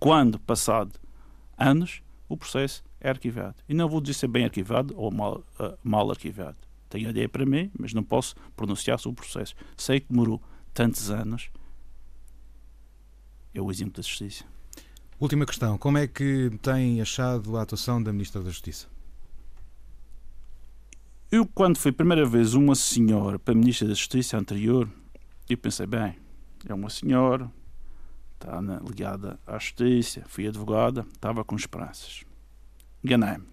Quando, 0.00 0.40
passado 0.40 0.98
anos, 1.58 2.00
o 2.28 2.36
processo 2.36 2.82
é 2.98 3.10
arquivado. 3.10 3.56
E 3.68 3.74
não 3.74 3.88
vou 3.88 4.00
dizer 4.00 4.14
se 4.14 4.24
é 4.24 4.28
bem 4.28 4.44
arquivado 4.44 4.94
ou 4.96 5.10
mal, 5.10 5.44
uh, 5.60 5.76
mal 5.82 6.10
arquivado. 6.10 6.56
Tenho 6.88 7.08
a 7.08 7.10
ideia 7.10 7.28
para 7.28 7.44
mim, 7.44 7.70
mas 7.78 7.92
não 7.92 8.02
posso 8.02 8.34
pronunciar 8.56 8.98
sobre 8.98 9.20
o 9.20 9.22
processo. 9.22 9.54
Sei 9.76 10.00
que 10.00 10.06
demorou 10.08 10.40
tantos 10.72 11.10
anos. 11.10 11.50
É 13.52 13.60
o 13.60 13.70
exemplo 13.70 13.94
da 13.94 14.02
Justiça. 14.02 14.44
Última 15.20 15.44
questão. 15.44 15.76
Como 15.76 15.98
é 15.98 16.06
que 16.06 16.48
tem 16.62 17.00
achado 17.00 17.56
a 17.56 17.62
atuação 17.62 18.00
da 18.00 18.12
Ministra 18.12 18.40
da 18.40 18.50
Justiça? 18.50 18.86
Eu, 21.28 21.44
quando 21.44 21.76
foi 21.76 21.90
a 21.90 21.94
primeira 21.94 22.24
vez 22.24 22.54
uma 22.54 22.76
senhora 22.76 23.36
para 23.36 23.52
a 23.52 23.56
Ministra 23.56 23.88
da 23.88 23.94
Justiça 23.94 24.38
anterior, 24.38 24.88
eu 25.50 25.58
pensei, 25.58 25.86
bem, 25.86 26.16
é 26.68 26.72
uma 26.72 26.88
senhora, 26.88 27.50
está 28.34 28.60
ligada 28.60 29.40
à 29.44 29.58
Justiça, 29.58 30.22
fui 30.28 30.46
advogada, 30.46 31.04
estava 31.12 31.44
com 31.44 31.56
esperanças. 31.56 32.22
Enganei-me. 33.02 33.44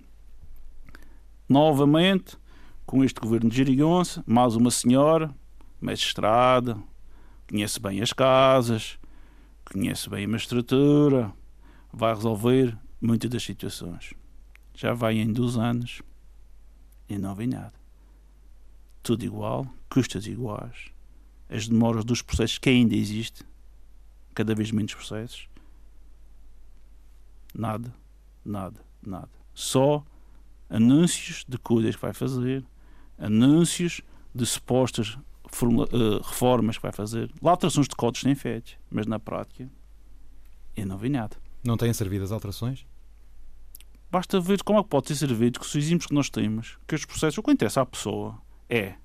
Novamente, 1.49 2.37
com 2.85 3.03
este 3.03 3.19
governo 3.19 3.49
de 3.49 3.55
Girionça, 3.55 4.23
mais 4.27 4.55
uma 4.55 4.69
senhora, 4.69 5.33
magistrada, 5.81 6.77
conhece 7.49 7.79
bem 7.79 8.03
as 8.03 8.13
casas, 8.13 8.99
conhece 9.65 10.07
bem 10.11 10.25
a 10.25 10.27
magistratura, 10.27 11.33
vai 11.95 12.13
resolver 12.13 12.77
muitas 12.99 13.29
das 13.29 13.43
situações. 13.43 14.13
Já 14.73 14.93
vai 14.93 15.17
em 15.17 15.31
dois 15.31 15.57
anos 15.57 16.01
e 17.07 17.17
não 17.17 17.33
vem 17.33 17.47
nada. 17.47 17.73
Tudo 19.01 19.23
igual, 19.23 19.65
custas 19.89 20.27
iguais, 20.27 20.91
as 21.49 21.69
demoras 21.69 22.03
dos 22.03 22.21
processos 22.21 22.57
que 22.57 22.69
ainda 22.69 22.95
existem, 22.95 23.47
cada 24.33 24.53
vez 24.53 24.71
menos 24.71 24.93
processos. 24.93 25.47
Nada, 27.53 27.93
nada, 28.43 28.81
nada. 29.01 29.29
Só 29.53 30.03
anúncios 30.69 31.45
de 31.47 31.57
coisas 31.57 31.95
que 31.95 32.01
vai 32.01 32.13
fazer, 32.13 32.65
anúncios 33.17 34.01
de 34.33 34.45
supostas 34.45 35.13
uh, 35.13 36.21
reformas 36.21 36.75
que 36.77 36.83
vai 36.83 36.91
fazer, 36.91 37.31
lá 37.41 37.51
alterações 37.51 37.87
de 37.87 37.95
códigos 37.95 38.23
têm 38.23 38.35
feito, 38.35 38.77
mas 38.91 39.07
na 39.07 39.17
prática 39.17 39.69
eu 40.75 40.85
não 40.85 40.97
vi 40.97 41.07
nada. 41.07 41.44
Não 41.65 41.77
têm 41.77 41.91
servido 41.91 42.23
as 42.23 42.31
alterações? 42.31 42.85
Basta 44.11 44.39
ver 44.39 44.61
como 44.61 44.79
é 44.79 44.83
que 44.83 44.89
pode 44.89 45.07
ter 45.07 45.15
servido 45.15 45.59
que 45.59 45.65
os 45.65 45.75
exemplos 45.75 46.05
que 46.05 46.13
nós 46.13 46.29
temos, 46.29 46.77
que 46.87 46.93
os 46.93 47.05
processos, 47.05 47.39
o 47.39 47.43
que 47.43 47.51
interessa 47.51 47.81
à 47.81 47.85
pessoa 47.85 48.39
é 48.69 48.95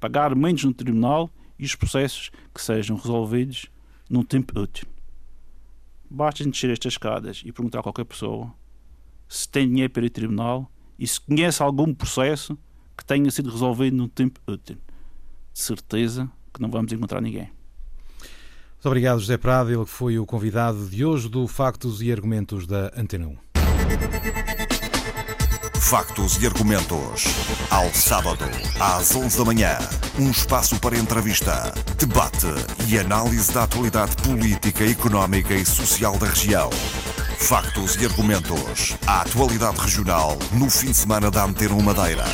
pagar 0.00 0.34
menos 0.34 0.64
no 0.64 0.72
tribunal 0.72 1.30
e 1.58 1.64
os 1.66 1.74
processos 1.74 2.30
que 2.54 2.62
sejam 2.62 2.96
resolvidos 2.96 3.66
num 4.08 4.22
tempo 4.22 4.58
útil. 4.58 4.88
Basta 6.08 6.42
descer 6.44 6.70
estas 6.70 6.94
escadas 6.94 7.42
e 7.44 7.52
perguntar 7.52 7.80
a 7.80 7.82
qualquer 7.82 8.06
pessoa 8.06 8.52
se 9.28 9.46
tem 9.46 9.68
dinheiro 9.68 9.92
para 9.92 10.02
ir 10.02 10.06
ao 10.06 10.10
tribunal 10.10 10.72
e 10.98 11.06
se 11.06 11.20
conhece 11.20 11.62
algum 11.62 11.94
processo 11.94 12.58
que 12.96 13.04
tenha 13.04 13.30
sido 13.30 13.50
resolvido 13.50 13.96
num 13.96 14.08
tempo 14.08 14.40
útil. 14.50 14.78
De 15.52 15.60
certeza 15.60 16.30
que 16.52 16.62
não 16.62 16.70
vamos 16.70 16.90
encontrar 16.92 17.20
ninguém. 17.20 17.59
Muito 18.80 18.88
obrigado, 18.88 19.20
José 19.20 19.36
Prado, 19.36 19.70
ele 19.70 19.84
foi 19.84 20.18
o 20.18 20.24
convidado 20.24 20.86
de 20.86 21.04
hoje 21.04 21.28
do 21.28 21.46
Factos 21.46 22.00
e 22.00 22.10
Argumentos 22.10 22.66
da 22.66 22.90
Antena 22.96 23.26
1. 23.26 23.36
Factos 25.78 26.42
e 26.42 26.46
Argumentos. 26.46 27.24
Ao 27.68 27.92
sábado, 27.92 28.46
às 28.80 29.14
11 29.14 29.36
da 29.36 29.44
manhã. 29.44 29.78
Um 30.18 30.30
espaço 30.30 30.80
para 30.80 30.96
entrevista, 30.96 31.74
debate 31.98 32.46
e 32.88 32.98
análise 32.98 33.52
da 33.52 33.64
atualidade 33.64 34.16
política, 34.16 34.82
económica 34.82 35.52
e 35.52 35.66
social 35.66 36.16
da 36.16 36.28
região. 36.28 36.70
Factos 37.36 37.96
e 37.96 38.06
Argumentos. 38.06 38.96
A 39.06 39.20
atualidade 39.20 39.78
regional 39.78 40.38
no 40.54 40.70
fim 40.70 40.86
de 40.86 40.96
semana 40.96 41.30
da 41.30 41.44
Antena 41.44 41.74
Madeira. 41.82 42.24